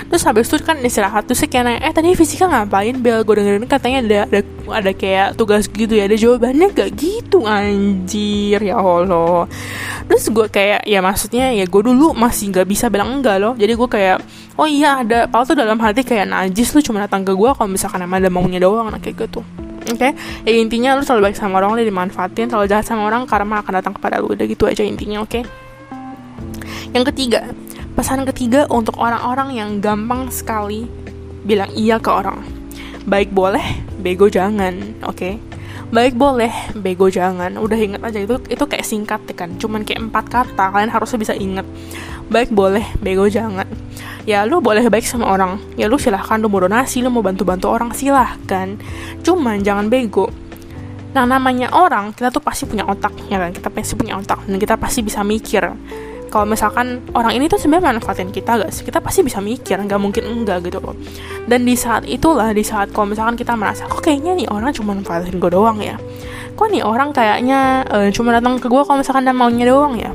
Terus 0.05 0.21
habis 0.29 0.45
itu 0.45 0.61
kan 0.61 0.77
istirahat 0.85 1.25
terus 1.25 1.41
kayak 1.49 1.65
nanya 1.65 1.79
eh 1.89 1.89
tadi 1.89 2.13
fisika 2.13 2.45
ngapain? 2.45 3.01
Bel 3.01 3.25
gue 3.25 3.35
dengerin 3.41 3.65
katanya 3.65 3.97
ada 4.05 4.17
ada 4.29 4.39
ada 4.69 4.91
kayak 4.93 5.27
tugas 5.33 5.65
gitu 5.65 5.97
ya. 5.97 6.05
Ada 6.05 6.21
jawabannya 6.21 6.67
gak 6.69 6.89
gitu 6.93 7.49
anjir 7.49 8.61
ya 8.61 8.77
allah. 8.77 9.49
Terus 10.05 10.29
gue 10.29 10.45
kayak 10.45 10.85
ya 10.85 11.01
maksudnya 11.01 11.49
ya 11.57 11.65
gue 11.65 11.81
dulu 11.81 12.13
masih 12.13 12.53
nggak 12.53 12.67
bisa 12.69 12.93
bilang 12.93 13.17
enggak 13.17 13.41
loh. 13.41 13.57
Jadi 13.57 13.73
gue 13.73 13.89
kayak 13.89 14.17
oh 14.61 14.69
iya 14.69 15.01
ada. 15.01 15.25
Paul 15.25 15.49
tuh 15.49 15.57
dalam 15.57 15.81
hati 15.81 16.05
kayak 16.05 16.29
najis 16.29 16.77
lu 16.77 16.85
cuma 16.85 17.01
datang 17.01 17.25
ke 17.25 17.33
gue 17.33 17.49
kalau 17.57 17.65
misalkan 17.65 18.05
emang 18.05 18.21
ada 18.21 18.29
maunya 18.29 18.61
doang 18.61 18.93
kayak 19.01 19.25
gitu 19.25 19.41
oke. 19.91 20.09
Ya 20.45 20.51
intinya 20.53 20.95
lu 20.97 21.03
selalu 21.03 21.31
baik 21.31 21.37
sama 21.37 21.59
orang 21.59 21.75
lu 21.75 21.83
dimanfaatin 21.83 22.49
selalu 22.49 22.65
jahat 22.69 22.85
sama 22.85 23.05
orang 23.05 23.25
karma 23.25 23.61
akan 23.61 23.73
datang 23.81 23.93
kepada 23.95 24.21
lu. 24.21 24.31
Udah 24.33 24.45
gitu 24.45 24.65
aja 24.69 24.81
intinya 24.85 25.21
oke. 25.23 25.41
Okay? 25.41 25.43
yang 26.89 27.05
ketiga 27.05 27.53
pesan 27.93 28.25
ketiga 28.25 28.65
untuk 28.73 28.97
orang-orang 28.97 29.53
yang 29.53 29.69
gampang 29.77 30.25
sekali 30.33 30.89
bilang 31.45 31.69
iya 31.77 32.01
ke 32.01 32.09
orang. 32.09 32.41
Baik 33.05 33.29
boleh 33.33 33.63
bego 34.01 34.29
jangan 34.29 34.97
oke. 35.05 35.17
Okay? 35.17 35.35
baik 35.89 36.13
boleh 36.13 36.53
bego 36.77 37.09
jangan. 37.09 37.57
Udah 37.57 37.77
inget 37.77 38.01
aja 38.01 38.21
itu 38.21 38.37
itu 38.45 38.63
kayak 38.65 38.85
singkat 38.85 39.21
ya 39.25 39.33
kan 39.33 39.49
cuman 39.57 39.81
kayak 39.81 40.05
empat 40.05 40.25
kata 40.29 40.65
kalian 40.69 40.93
harusnya 40.93 41.17
bisa 41.17 41.33
inget 41.33 41.65
baik 42.29 42.53
boleh 42.53 42.85
bego 43.01 43.25
jangan 43.25 43.65
ya 44.27 44.43
lu 44.43 44.59
boleh 44.59 44.87
baik 44.87 45.05
sama 45.05 45.29
orang. 45.29 45.59
Ya 45.79 45.87
lu 45.87 45.95
silahkan 45.95 46.39
lu 46.39 46.51
mau 46.51 46.63
donasi 46.63 47.03
lu 47.03 47.11
mau 47.13 47.23
bantu-bantu 47.23 47.69
orang 47.71 47.91
silahkan. 47.95 48.75
Cuman 49.23 49.61
jangan 49.63 49.87
bego. 49.87 50.27
Nah 51.15 51.25
namanya 51.25 51.73
orang 51.73 52.13
kita 52.13 52.29
tuh 52.29 52.43
pasti 52.43 52.69
punya 52.69 52.85
otak 52.85 53.13
ya 53.31 53.39
kan? 53.41 53.51
Kita 53.55 53.69
pasti 53.71 53.93
punya 53.97 54.17
otak 54.19 54.45
dan 54.45 54.57
kita 54.59 54.75
pasti 54.75 54.99
bisa 55.01 55.25
mikir. 55.25 55.65
Kalau 56.29 56.45
misalkan 56.45 57.09
orang 57.17 57.33
ini 57.33 57.49
tuh 57.49 57.57
sebenarnya 57.57 57.97
manfaatin 57.97 58.29
kita 58.29 58.61
gak 58.61 58.69
sih? 58.69 58.85
Kita 58.85 59.01
pasti 59.01 59.25
bisa 59.25 59.41
mikir 59.41 59.81
nggak 59.81 59.97
mungkin 59.97 60.29
enggak 60.29 60.61
gitu 60.69 60.77
loh. 60.77 60.93
Dan 61.49 61.65
di 61.65 61.73
saat 61.73 62.05
itulah 62.05 62.53
di 62.53 62.61
saat 62.61 62.93
kalau 62.93 63.09
misalkan 63.09 63.33
kita 63.33 63.57
merasa 63.57 63.89
kok 63.89 64.05
kayaknya 64.05 64.37
nih 64.37 64.45
orang 64.45 64.69
cuma 64.69 64.93
manfaatin 64.93 65.41
gue 65.41 65.49
doang 65.49 65.81
ya? 65.81 65.97
Kok 66.53 66.69
nih 66.69 66.85
orang 66.85 67.09
kayaknya 67.17 67.81
uh, 67.89 68.13
cuma 68.13 68.29
datang 68.29 68.61
ke 68.61 68.69
gue 68.69 68.81
kalau 68.85 69.01
misalkan 69.01 69.25
dia 69.25 69.33
maunya 69.33 69.65
doang 69.65 69.97
ya 69.97 70.13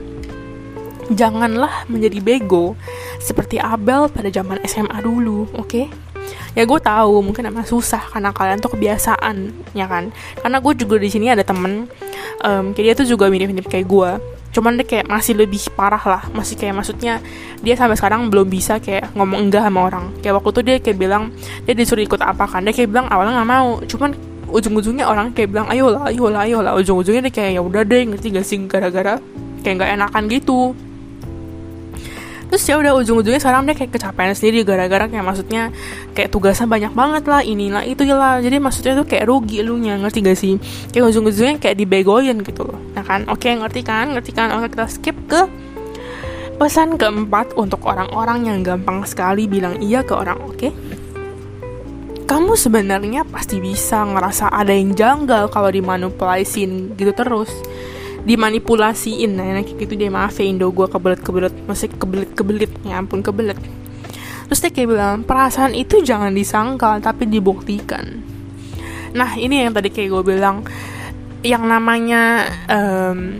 janganlah 1.13 1.85
menjadi 1.91 2.19
bego 2.25 2.79
seperti 3.21 3.61
Abel 3.61 4.09
pada 4.09 4.33
zaman 4.33 4.63
SMA 4.65 4.99
dulu 5.05 5.49
oke? 5.57 5.69
Okay? 5.69 5.87
ya 6.55 6.63
gue 6.63 6.81
tahu 6.81 7.21
mungkin 7.21 7.51
emang 7.51 7.67
susah 7.67 8.01
karena 8.15 8.31
kalian 8.31 8.63
tuh 8.63 8.73
kebiasaan 8.79 9.51
ya 9.75 9.91
kan? 9.91 10.15
Karena 10.39 10.63
gue 10.63 10.73
juga 10.79 10.97
di 11.03 11.11
sini 11.11 11.27
ada 11.29 11.43
temen 11.43 11.91
um, 12.47 12.65
kayak 12.73 12.85
dia 12.87 12.95
tuh 12.95 13.07
juga 13.11 13.27
mirip-mirip 13.27 13.67
kayak 13.67 13.87
gue 13.91 14.11
cuman 14.55 14.79
dia 14.79 14.87
kayak 14.87 15.11
masih 15.11 15.35
lebih 15.35 15.67
parah 15.75 15.99
lah 15.99 16.23
masih 16.31 16.55
kayak 16.55 16.79
maksudnya 16.79 17.19
dia 17.59 17.75
sampai 17.75 17.99
sekarang 17.99 18.31
belum 18.31 18.47
bisa 18.47 18.79
kayak 18.79 19.11
ngomong 19.19 19.51
enggak 19.51 19.67
sama 19.67 19.91
orang. 19.91 20.15
Kayak 20.23 20.39
waktu 20.39 20.51
itu 20.55 20.61
dia 20.63 20.77
kayak 20.79 20.99
bilang 21.03 21.35
dia 21.67 21.75
disuruh 21.75 22.07
ikut 22.07 22.23
apa 22.23 22.47
kan? 22.47 22.63
Dia 22.63 22.71
kayak 22.71 22.89
bilang 22.95 23.11
awalnya 23.11 23.43
nggak 23.43 23.51
mau 23.51 23.83
cuman 23.83 24.11
ujung-ujungnya 24.55 25.11
orang 25.11 25.35
kayak 25.35 25.51
bilang 25.51 25.67
ayolah 25.67 26.07
ayolah 26.07 26.47
ayolah. 26.47 26.73
Ujung-ujungnya 26.79 27.27
dia 27.27 27.35
kayak 27.35 27.51
ya 27.59 27.61
udah 27.67 27.83
deh 27.83 28.03
ngerti 28.07 28.31
gak 28.31 28.47
sih? 28.47 28.63
Gara-gara 28.71 29.19
kayak 29.67 29.75
nggak 29.83 29.91
enakan 29.99 30.23
gitu 30.31 30.77
terus 32.49 32.63
ya 32.67 32.77
udah 32.81 32.93
ujung-ujungnya 33.01 33.41
sekarang 33.41 33.67
dia 33.67 33.75
kayak 33.77 33.93
kecapean 33.95 34.33
sendiri 34.37 34.63
gara-gara 34.63 35.09
kayak 35.09 35.25
maksudnya 35.25 35.63
kayak 36.13 36.29
tugasnya 36.31 36.67
banyak 36.69 36.93
banget 36.93 37.25
lah 37.27 37.41
inilah 37.43 37.83
itu 37.85 38.03
lah 38.09 38.39
jadi 38.41 38.57
maksudnya 38.61 38.93
tuh 39.01 39.07
kayak 39.07 39.25
rugi 39.29 39.65
lu 39.65 39.81
nya 39.81 39.99
ngerti 39.99 40.19
gak 40.23 40.39
sih? 40.39 40.55
Kayak 40.93 41.15
ujung-ujungnya 41.15 41.57
kayak 41.59 41.77
dibegoin 41.79 42.41
gitu 42.45 42.63
loh. 42.65 42.79
Nah 42.95 43.03
kan 43.03 43.27
oke 43.27 43.43
okay, 43.43 43.57
ngerti 43.57 43.81
kan? 43.83 44.13
Ngerti 44.15 44.31
kan? 44.33 44.53
Oke 44.55 44.73
kita 44.73 44.87
skip 44.89 45.17
ke 45.29 45.47
pesan 46.55 46.95
keempat 47.01 47.59
untuk 47.59 47.83
orang-orang 47.83 48.47
yang 48.47 48.59
gampang 48.63 49.03
sekali 49.03 49.51
bilang 49.51 49.83
iya 49.83 50.07
ke 50.07 50.15
orang 50.15 50.39
oke? 50.41 50.57
Okay? 50.57 50.73
kamu 52.25 52.57
sebenarnya 52.57 53.23
pasti 53.29 53.61
bisa 53.61 54.01
ngerasa 54.03 54.49
ada 54.49 54.73
yang 54.73 54.97
janggal 54.97 55.53
kalau 55.53 55.69
dimanipulasiin 55.69 56.97
gitu 56.97 57.13
terus 57.13 57.53
dimanipulasiin. 58.25 59.37
Nah 59.37 59.61
kayak 59.63 59.79
gitu 59.85 59.95
dia 59.95 60.09
maaf 60.09 60.41
ya 60.41 60.49
Indo 60.49 60.73
gue 60.73 60.89
kebelet 60.89 61.21
kebelet 61.21 61.55
masih 61.69 61.93
kebelet 61.93 62.31
kebelet 62.33 62.73
ya 62.83 62.99
ampun 62.99 63.21
kebelet. 63.21 63.57
Terus 64.49 64.61
dia 64.61 64.73
kayak 64.73 64.89
bilang 64.89 65.17
perasaan 65.25 65.73
itu 65.77 66.01
jangan 66.01 66.33
disangkal 66.33 67.01
tapi 67.01 67.29
dibuktikan. 67.29 68.21
Nah 69.15 69.37
ini 69.37 69.65
yang 69.65 69.73
tadi 69.73 69.93
kayak 69.93 70.11
gue 70.11 70.23
bilang 70.25 70.65
yang 71.45 71.69
namanya 71.69 72.49
um, 72.73 73.37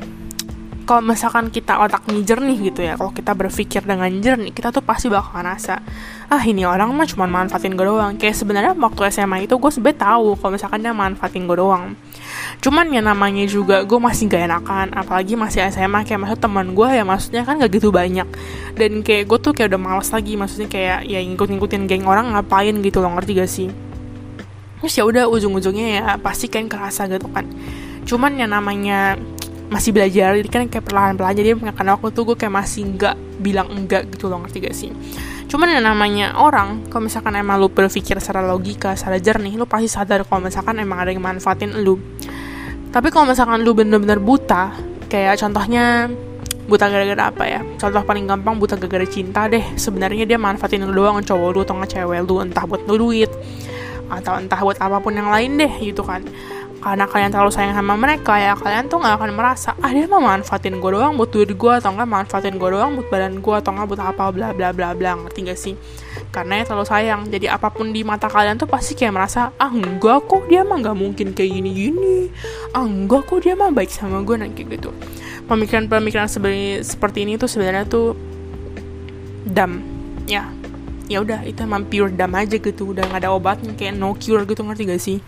kalau 0.85 1.01
misalkan 1.01 1.49
kita 1.49 1.81
otaknya 1.81 2.21
jernih 2.21 2.61
gitu 2.61 2.85
ya 2.85 3.01
kalau 3.01 3.09
kita 3.09 3.33
berpikir 3.33 3.81
dengan 3.89 4.13
jernih 4.21 4.53
kita 4.53 4.69
tuh 4.69 4.85
pasti 4.85 5.09
bakal 5.09 5.41
ngerasa 5.41 5.81
ah 6.29 6.43
ini 6.45 6.69
orang 6.69 6.93
mah 6.93 7.09
cuma 7.09 7.25
manfaatin 7.25 7.73
gue 7.73 7.89
doang. 7.89 8.21
Kayak 8.21 8.37
sebenarnya 8.37 8.73
waktu 8.77 9.09
SMA 9.09 9.49
itu 9.49 9.57
gue 9.57 9.71
sebenernya 9.73 10.13
tahu 10.13 10.37
kalau 10.37 10.53
misalkan 10.53 10.85
dia 10.85 10.93
manfaatin 10.93 11.49
gue 11.49 11.57
doang 11.57 11.97
cuman 12.65 12.89
ya 12.89 13.05
namanya 13.05 13.45
juga 13.45 13.85
gue 13.85 14.01
masih 14.01 14.25
gak 14.25 14.49
enakan 14.49 14.89
apalagi 14.97 15.37
masih 15.37 15.69
SMA 15.69 16.01
kayak 16.09 16.17
maksud 16.25 16.41
teman 16.41 16.73
gue 16.73 16.89
ya 16.97 17.05
maksudnya 17.05 17.45
kan 17.45 17.61
gak 17.61 17.77
gitu 17.77 17.93
banyak. 17.93 18.25
Dan 18.73 19.05
kayak 19.05 19.29
gue 19.29 19.37
tuh 19.37 19.53
kayak 19.53 19.77
udah 19.77 19.81
males 19.85 20.09
lagi 20.09 20.33
maksudnya 20.33 20.73
kayak 20.73 21.05
ya 21.05 21.21
ngikut-ngikutin 21.21 21.85
geng 21.85 22.09
orang 22.09 22.33
ngapain 22.33 22.73
gitu 22.81 23.05
loh 23.05 23.13
ngerti 23.21 23.33
gak 23.37 23.51
sih? 23.53 23.69
Terus 24.81 24.97
ya 24.97 25.05
udah 25.05 25.29
ujung-ujungnya 25.29 25.87
ya 25.93 26.05
pasti 26.17 26.49
kan 26.49 26.65
kerasa 26.65 27.05
gitu 27.05 27.29
kan. 27.29 27.45
Cuman 28.09 28.41
ya 28.41 28.49
namanya 28.49 29.21
masih 29.69 29.93
belajar 29.93 30.33
jadi 30.33 30.49
kan 30.49 30.65
kayak 30.73 30.89
perlahan-perlahan 30.89 31.37
jadi 31.37 31.61
karena 31.69 32.01
waktu 32.01 32.17
itu 32.17 32.21
gue 32.25 32.37
kayak 32.37 32.53
masih 32.53 32.81
nggak 32.97 33.17
bilang 33.45 33.69
enggak 33.77 34.09
gitu 34.09 34.33
loh 34.33 34.41
ngerti 34.41 34.65
gak 34.65 34.73
sih? 34.73 34.89
Cuman 35.53 35.69
yang 35.69 35.85
namanya 35.85 36.33
orang 36.41 36.89
kalau 36.89 37.13
misalkan 37.13 37.37
emang 37.37 37.61
lu 37.61 37.69
berpikir 37.69 38.17
secara 38.25 38.41
logika 38.41 38.97
secara 38.97 39.21
jernih 39.21 39.53
lu 39.53 39.69
pasti 39.69 39.93
sadar 39.93 40.25
kalau 40.25 40.49
misalkan 40.49 40.81
emang 40.81 41.05
ada 41.05 41.13
yang 41.13 41.21
manfaatin 41.21 41.85
lu 41.85 42.01
tapi 42.95 43.11
kalau 43.11 43.27
misalkan 43.27 43.67
lu 43.67 43.75
bener-bener 43.75 44.23
buta 44.23 44.71
kayak 45.11 45.35
contohnya 45.43 46.07
buta 46.71 46.87
gara-gara 46.87 47.27
apa 47.27 47.43
ya? 47.43 47.61
Contoh 47.75 48.07
paling 48.07 48.31
gampang 48.31 48.55
buta 48.55 48.79
gara-gara 48.79 49.03
cinta 49.03 49.51
deh. 49.51 49.67
Sebenarnya 49.75 50.23
dia 50.23 50.39
manfaatin 50.39 50.87
lu 50.87 50.95
doang 50.95 51.19
cowok 51.19 51.49
lu 51.51 51.61
atau 51.67 51.75
cewek 51.83 52.23
lu 52.23 52.39
entah 52.39 52.63
buat 52.63 52.87
lu 52.87 52.95
duit 52.95 53.35
atau 54.07 54.39
entah 54.39 54.61
buat 54.63 54.79
apa 54.79 55.03
pun 55.03 55.11
yang 55.11 55.27
lain 55.27 55.59
deh 55.59 55.73
gitu 55.83 56.07
kan. 56.07 56.23
Karena 56.79 57.11
kalian 57.11 57.35
terlalu 57.35 57.51
sayang 57.51 57.75
sama 57.75 57.99
mereka 57.99 58.39
ya 58.39 58.55
kalian 58.55 58.87
tuh 58.87 59.03
nggak 59.03 59.17
akan 59.19 59.31
merasa 59.35 59.75
ah 59.81 59.91
dia 59.91 60.07
mah 60.07 60.21
manfaatin 60.21 60.79
gue 60.79 60.91
doang 60.95 61.19
buat 61.19 61.33
duit 61.35 61.51
gue 61.51 61.73
atau 61.75 61.91
nggak 61.99 62.07
manfaatin 62.07 62.61
gue 62.63 62.69
doang 62.71 62.95
buat 62.95 63.09
badan 63.11 63.43
gue 63.43 63.55
atau 63.59 63.75
nggak 63.75 63.87
buat 63.91 64.01
apa 64.07 64.25
bla 64.31 64.49
bla 64.55 64.71
bla 64.71 64.95
bla. 64.95 65.19
Ngerti 65.19 65.41
gak 65.51 65.59
sih 65.59 65.75
karena 66.35 66.59
ya 66.59 66.65
terlalu 66.67 66.91
sayang. 66.91 67.31
Jadi 67.31 67.47
apa 67.47 67.71
pun 67.71 67.95
di 67.95 68.03
mata 68.03 68.27
kalian 68.27 68.59
tuh 68.59 68.67
pasti 68.67 68.99
kayak 68.99 69.15
merasa 69.15 69.55
ah 69.55 69.71
enggak 69.71 70.27
kok 70.27 70.51
dia 70.51 70.67
mah 70.67 70.83
nggak 70.83 70.99
mungkin 70.99 71.31
kayak 71.31 71.55
gini 71.55 71.71
gini 71.71 72.17
ah 72.75 72.83
enggak 72.83 73.31
kok 73.31 73.47
dia 73.47 73.55
mah 73.55 73.71
baik 73.71 73.95
sama 73.95 74.27
gue 74.27 74.35
nanti 74.35 74.67
gitu. 74.67 74.91
Pemikiran-pemikiran 75.47 76.27
seperti 76.83 77.19
ini 77.23 77.39
tuh 77.39 77.47
sebenarnya 77.47 77.87
tuh 77.87 78.19
dam 79.47 79.79
ya 80.27 80.51
ya 81.07 81.21
udah 81.21 81.47
itu 81.47 81.63
emang 81.63 81.87
pure 81.87 82.11
dam 82.11 82.35
aja 82.35 82.59
gitu. 82.59 82.91
Udah 82.91 83.07
nggak 83.07 83.23
ada 83.23 83.31
obatnya 83.31 83.71
kayak 83.79 83.95
no 83.95 84.19
cure 84.19 84.43
gitu 84.43 84.67
ngerti 84.67 84.83
gak 84.91 84.99
sih? 84.99 85.23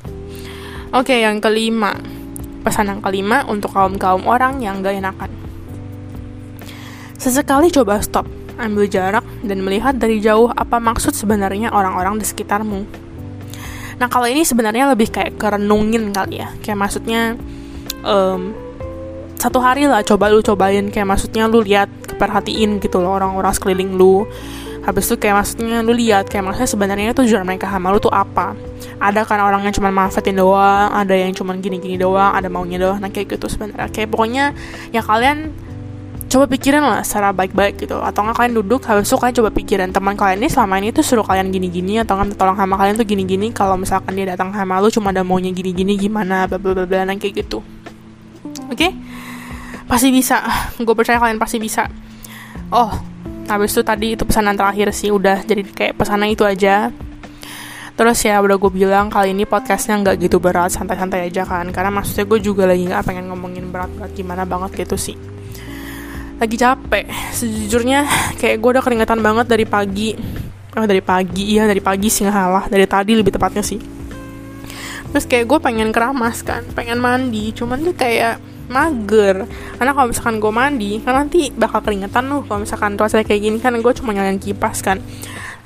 Oke, 0.90 1.22
yang 1.22 1.38
kelima. 1.38 1.94
Pesan 2.66 2.90
yang 2.90 2.98
kelima 2.98 3.46
untuk 3.46 3.70
kaum-kaum 3.70 4.26
orang 4.26 4.58
yang 4.58 4.82
gak 4.82 4.98
enakan. 4.98 5.30
Sesekali 7.14 7.70
coba 7.70 8.02
stop, 8.02 8.26
ambil 8.56 8.88
jarak, 8.88 9.24
dan 9.44 9.60
melihat 9.62 9.96
dari 9.96 10.20
jauh 10.20 10.50
apa 10.52 10.80
maksud 10.80 11.12
sebenarnya 11.12 11.72
orang-orang 11.72 12.20
di 12.20 12.26
sekitarmu. 12.26 12.84
Nah, 13.96 14.08
kalau 14.12 14.28
ini 14.28 14.44
sebenarnya 14.44 14.92
lebih 14.92 15.08
kayak 15.08 15.40
kerenungin 15.40 16.12
kali 16.12 16.44
ya. 16.44 16.52
Kayak 16.60 16.78
maksudnya, 16.84 17.36
um, 18.04 18.52
satu 19.40 19.56
hari 19.60 19.88
lah 19.88 20.04
coba 20.04 20.28
lu 20.28 20.44
cobain. 20.44 20.92
Kayak 20.92 21.16
maksudnya 21.16 21.48
lu 21.48 21.64
lihat, 21.64 21.88
perhatiin 22.16 22.80
gitu 22.80 22.98
loh 22.98 23.20
orang-orang 23.20 23.52
sekeliling 23.52 23.94
lu 23.94 24.24
habis 24.86 25.10
itu 25.10 25.18
kayak 25.18 25.42
maksudnya 25.42 25.82
lu 25.82 25.92
lihat 25.98 26.30
kayak 26.30 26.46
maksudnya 26.46 26.70
sebenarnya 26.70 27.10
tujuan 27.10 27.42
mereka 27.42 27.66
sama 27.66 27.90
lu 27.90 27.98
tuh 27.98 28.14
apa 28.14 28.54
ada 29.02 29.26
kan 29.26 29.42
orang 29.42 29.66
yang 29.66 29.74
cuma 29.74 29.90
manfaatin 29.90 30.38
doang 30.38 30.94
ada 30.94 31.10
yang 31.10 31.34
cuma 31.34 31.58
gini-gini 31.58 31.98
doang 31.98 32.30
ada 32.30 32.46
maunya 32.46 32.78
doang 32.78 33.02
nah 33.02 33.10
kayak 33.10 33.34
gitu 33.34 33.50
sebenarnya 33.50 33.90
kayak 33.90 34.08
pokoknya 34.14 34.54
ya 34.94 35.02
kalian 35.02 35.50
coba 36.26 36.44
pikirin 36.50 36.82
lah 36.82 37.02
secara 37.06 37.30
baik-baik 37.30 37.86
gitu. 37.86 37.98
Atau 38.02 38.26
nggak 38.26 38.36
kalian 38.36 38.54
duduk 38.58 38.82
habis 38.86 39.06
itu 39.06 39.16
kalian 39.16 39.36
coba 39.38 39.50
pikirin 39.54 39.90
teman 39.94 40.14
kalian 40.18 40.42
ini 40.42 40.48
selama 40.50 40.74
ini 40.82 40.90
tuh 40.90 41.06
suruh 41.06 41.22
kalian 41.22 41.48
gini-gini 41.54 42.02
atau 42.02 42.18
nggak 42.18 42.34
tolong 42.34 42.58
sama 42.58 42.74
kalian 42.74 42.94
tuh 42.98 43.06
gini-gini. 43.06 43.54
Kalau 43.54 43.78
misalkan 43.78 44.18
dia 44.18 44.34
datang 44.34 44.50
sama 44.50 44.82
lu 44.82 44.90
cuma 44.90 45.14
ada 45.14 45.22
maunya 45.22 45.54
gini-gini 45.54 45.94
gimana? 45.94 46.50
Bla 46.50 46.58
bla 46.58 46.84
bla 46.84 47.06
nah 47.06 47.14
kayak 47.14 47.46
gitu. 47.46 47.62
Oke? 48.66 48.76
Okay? 48.76 48.90
pasti 49.86 50.10
bisa. 50.10 50.42
Gue 50.86 50.94
percaya 50.98 51.22
kalian 51.22 51.38
pasti 51.38 51.62
bisa. 51.62 51.86
Oh 52.74 52.90
habis 53.46 53.70
itu 53.70 53.86
tadi 53.86 54.18
itu 54.18 54.26
pesanan 54.26 54.58
terakhir 54.58 54.90
sih. 54.90 55.14
Udah 55.14 55.46
jadi 55.46 55.62
kayak 55.62 55.94
pesanan 55.94 56.26
itu 56.26 56.42
aja. 56.42 56.90
Terus 57.96 58.20
ya 58.28 58.36
udah 58.44 58.60
gue 58.60 58.68
bilang 58.68 59.08
kali 59.08 59.32
ini 59.32 59.48
podcastnya 59.48 59.96
nggak 60.02 60.28
gitu 60.28 60.36
berat. 60.36 60.68
Santai-santai 60.74 61.32
aja 61.32 61.48
kan. 61.48 61.64
Karena 61.70 61.88
maksudnya 61.88 62.28
gue 62.28 62.42
juga 62.42 62.68
lagi 62.68 62.84
nggak 62.84 63.06
pengen 63.06 63.32
ngomongin 63.32 63.72
berat-berat 63.72 64.12
gimana 64.12 64.44
banget 64.44 64.84
gitu 64.84 64.98
sih 64.98 65.35
lagi 66.36 66.56
capek. 66.60 67.04
Sejujurnya 67.32 68.04
kayak 68.36 68.56
gue 68.60 68.70
udah 68.76 68.84
keringetan 68.84 69.20
banget 69.24 69.46
dari 69.48 69.64
pagi. 69.64 70.12
Oh 70.76 70.84
dari 70.84 71.00
pagi 71.00 71.56
iya 71.56 71.64
dari 71.64 71.80
pagi 71.80 72.12
sih 72.12 72.28
ngalah 72.28 72.68
dari 72.68 72.84
tadi 72.84 73.16
lebih 73.16 73.32
tepatnya 73.32 73.64
sih. 73.64 73.80
Terus 75.12 75.24
kayak 75.24 75.48
gue 75.48 75.58
pengen 75.64 75.88
keramas 75.90 76.44
kan 76.44 76.64
pengen 76.76 77.00
mandi. 77.00 77.56
Cuman 77.56 77.80
tuh 77.80 77.96
kayak 77.96 78.36
mager. 78.68 79.48
Karena 79.80 79.92
kalau 79.96 80.12
misalkan 80.12 80.36
gue 80.36 80.52
mandi 80.52 80.90
kan 81.00 81.24
nanti 81.24 81.48
bakal 81.56 81.80
keringetan 81.80 82.28
loh. 82.28 82.44
Kalau 82.44 82.60
misalkan 82.60 83.00
cuaca 83.00 83.24
kayak 83.24 83.40
gini 83.40 83.56
kan 83.56 83.72
gue 83.72 83.92
cuma 83.96 84.12
nyalain 84.12 84.36
kipas 84.36 84.84
kan 84.84 85.00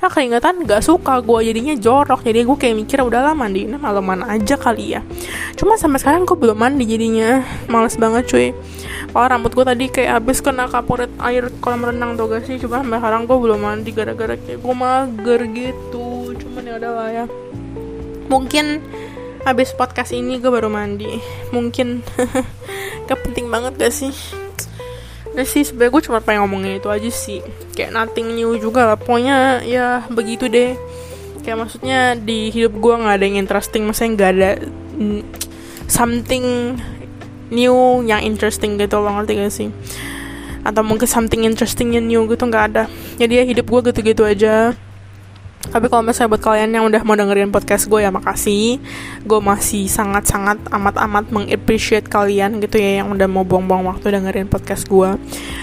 nah 0.01 0.09
keringetan 0.09 0.65
gak 0.65 0.81
suka 0.81 1.21
gue 1.21 1.39
jadinya 1.45 1.77
jorok. 1.77 2.25
Jadi 2.25 2.41
gue 2.41 2.57
kayak 2.57 2.75
mikir 2.75 2.99
udahlah 3.05 3.37
mandi 3.37 3.69
ini 3.69 3.77
malaman 3.77 4.25
aja 4.25 4.57
kali 4.57 4.97
ya. 4.97 5.05
Cuma 5.53 5.77
sampai 5.77 6.01
sekarang 6.01 6.25
gue 6.25 6.33
belum 6.33 6.57
mandi 6.57 6.89
jadinya 6.89 7.45
males 7.69 7.93
banget 8.01 8.25
cuy. 8.25 8.49
Oh 9.13 9.21
rambut 9.21 9.53
gue 9.53 9.61
tadi 9.61 9.85
kayak 9.93 10.19
habis 10.19 10.41
kena 10.41 10.65
kaporit 10.65 11.13
air 11.21 11.53
kolam 11.61 11.85
renang 11.85 12.17
tuh 12.17 12.25
gak 12.33 12.49
sih? 12.49 12.57
Cuma 12.57 12.81
sampai 12.81 12.97
sekarang 12.97 13.29
gue 13.29 13.37
belum 13.37 13.59
mandi 13.61 13.89
gara-gara 13.93 14.33
kayak 14.33 14.59
gue 14.59 14.75
mager 14.75 15.41
gitu. 15.53 16.33
Cuman 16.33 16.63
ya 16.65 16.73
udahlah 16.81 17.09
ya. 17.13 17.25
Mungkin 18.25 18.81
habis 19.45 19.69
podcast 19.77 20.17
ini 20.17 20.41
gue 20.41 20.49
baru 20.49 20.73
mandi. 20.73 21.21
Mungkin. 21.53 22.01
Gak 23.09 23.27
penting 23.27 23.51
banget 23.51 23.75
gak 23.75 23.91
sih 23.91 24.40
Nah 25.31 25.47
sih 25.47 25.63
sebenernya 25.63 25.91
gue 25.95 26.03
cuma 26.11 26.19
pengen 26.19 26.43
ngomongin 26.43 26.79
itu 26.79 26.91
aja 26.91 27.07
sih. 27.07 27.39
Kayak 27.71 27.95
nothing 27.95 28.35
new 28.35 28.55
juga 28.59 28.83
lah. 28.83 28.97
Pokoknya 28.99 29.63
ya 29.63 30.03
begitu 30.11 30.51
deh. 30.51 30.75
Kayak 31.41 31.57
maksudnya 31.67 32.19
di 32.19 32.51
hidup 32.51 32.75
gue 32.77 32.93
gak 32.99 33.15
ada 33.17 33.25
yang 33.25 33.39
interesting. 33.39 33.87
Maksudnya 33.87 34.11
gak 34.19 34.31
ada 34.35 34.51
Something 35.91 36.77
new 37.51 38.05
yang 38.07 38.23
interesting 38.23 38.79
gitu 38.79 38.99
loh. 38.99 39.11
Ngerti 39.11 39.31
gak 39.39 39.53
sih? 39.55 39.69
Atau 40.61 40.85
mungkin 40.85 41.09
something 41.09 41.47
interesting 41.47 41.95
yang 41.95 42.05
new 42.05 42.27
gitu 42.27 42.43
gak 42.51 42.75
ada. 42.75 42.83
Jadi 43.15 43.33
ya 43.39 43.43
hidup 43.47 43.65
gue 43.71 43.91
gitu-gitu 43.91 44.27
aja 44.27 44.75
tapi 45.71 45.87
kalau 45.87 46.03
misalnya 46.03 46.35
buat 46.35 46.43
kalian 46.43 46.69
yang 46.75 46.83
udah 46.91 47.01
mau 47.07 47.15
dengerin 47.15 47.47
podcast 47.47 47.87
gue 47.87 48.03
ya 48.03 48.11
makasih. 48.11 48.75
Gue 49.23 49.39
masih 49.39 49.87
sangat-sangat 49.87 50.67
amat-amat 50.67 51.31
mengappreciate 51.31 52.11
kalian 52.11 52.59
gitu 52.59 52.75
ya 52.75 53.01
yang 53.01 53.07
udah 53.15 53.27
mau 53.31 53.47
buang-buang 53.47 53.87
waktu 53.87 54.19
dengerin 54.19 54.51
podcast 54.51 54.83
gue. 54.91 55.15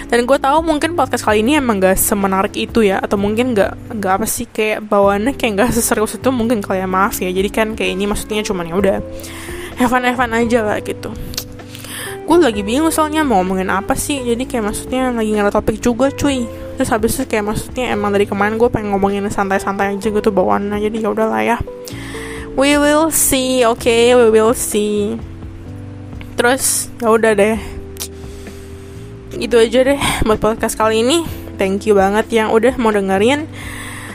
Dan 0.09 0.25
gue 0.25 0.37
tahu 0.41 0.65
mungkin 0.65 0.97
podcast 0.97 1.29
kali 1.29 1.45
ini 1.45 1.61
emang 1.61 1.77
gak 1.77 2.01
semenarik 2.01 2.57
itu 2.57 2.81
ya 2.81 2.97
atau 2.97 3.21
mungkin 3.21 3.53
gak 3.53 3.77
gak 4.01 4.13
apa 4.19 4.25
sih 4.25 4.49
kayak 4.49 4.89
bawaannya 4.89 5.37
kayak 5.37 5.61
gak 5.61 5.77
seserius 5.77 6.17
itu 6.17 6.33
mungkin 6.33 6.65
kalian 6.65 6.89
maaf 6.89 7.21
ya. 7.21 7.29
Jadi 7.29 7.49
kan 7.53 7.77
kayak 7.77 7.93
ini 7.93 8.09
maksudnya 8.09 8.41
cuman 8.41 8.65
ya 8.65 8.75
udah 8.81 8.97
Evan 9.77 10.03
Evan 10.09 10.33
aja 10.33 10.65
lah 10.65 10.81
gitu. 10.81 11.13
Gue 12.25 12.37
lagi 12.41 12.65
bingung 12.65 12.89
soalnya 12.89 13.21
mau 13.21 13.45
ngomongin 13.45 13.69
apa 13.69 13.93
sih 13.93 14.25
jadi 14.25 14.41
kayak 14.41 14.73
maksudnya 14.73 15.13
lagi 15.13 15.37
nggak 15.37 15.53
topik 15.53 15.77
juga 15.77 16.09
cuy 16.13 16.68
terus 16.79 16.95
habis 16.95 17.19
itu 17.19 17.27
kayak 17.27 17.43
maksudnya 17.43 17.91
emang 17.91 18.15
dari 18.15 18.23
kemarin 18.23 18.55
gue 18.55 18.71
pengen 18.71 18.95
ngomongin 18.95 19.27
santai-santai 19.27 19.99
aja 19.99 20.07
gitu 20.07 20.31
bawaannya 20.31 20.79
jadi 20.79 21.03
ya 21.03 21.09
udahlah 21.11 21.43
ya. 21.43 21.57
We 22.55 22.79
will 22.79 23.11
see 23.11 23.67
oke 23.67 23.83
okay? 23.83 24.15
we 24.15 24.31
will 24.31 24.55
see. 24.55 25.19
Terus 26.39 26.87
ya 27.03 27.11
udah 27.11 27.35
deh. 27.35 27.59
Itu 29.35 29.59
aja 29.59 29.91
deh 29.91 29.99
buat 30.23 30.39
podcast 30.39 30.79
kali 30.79 31.03
ini. 31.03 31.27
Thank 31.59 31.83
you 31.83 31.99
banget 31.99 32.31
yang 32.31 32.55
udah 32.55 32.79
mau 32.79 32.95
dengerin. 32.95 33.51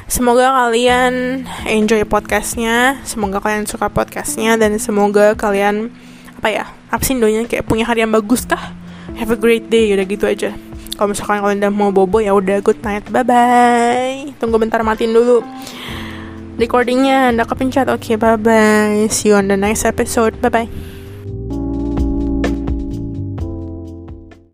Semoga 0.08 0.64
kalian 0.64 1.44
enjoy 1.68 2.00
podcastnya, 2.08 2.96
semoga 3.04 3.44
kalian 3.44 3.68
suka 3.68 3.92
podcastnya, 3.92 4.56
dan 4.56 4.72
semoga 4.80 5.36
kalian 5.36 5.92
apa 6.40 6.48
ya, 6.48 6.64
sih 7.04 7.16
kayak 7.44 7.68
punya 7.68 7.84
hari 7.84 8.08
yang 8.08 8.12
bagus 8.12 8.48
kah? 8.48 8.72
Have 9.20 9.36
a 9.36 9.36
great 9.36 9.68
day, 9.68 9.92
udah 9.92 10.08
gitu 10.08 10.24
aja 10.24 10.56
kalau 10.94 11.12
misalkan 11.12 11.42
kalian 11.42 11.60
udah 11.60 11.72
mau 11.74 11.90
bobo 11.90 12.22
ya 12.22 12.32
udah 12.32 12.62
good 12.62 12.78
night 12.82 13.04
bye 13.10 13.26
bye 13.26 14.30
tunggu 14.38 14.56
bentar 14.56 14.80
matiin 14.86 15.12
dulu 15.12 15.42
recordingnya 16.56 17.34
anda 17.34 17.42
kepencet 17.42 17.90
oke 17.90 18.02
okay, 18.02 18.16
bye 18.16 18.38
bye 18.38 19.10
see 19.10 19.30
you 19.30 19.36
on 19.36 19.50
the 19.50 19.58
next 19.58 19.82
episode. 19.84 20.38
Bye 20.38 20.50
bye 20.50 20.93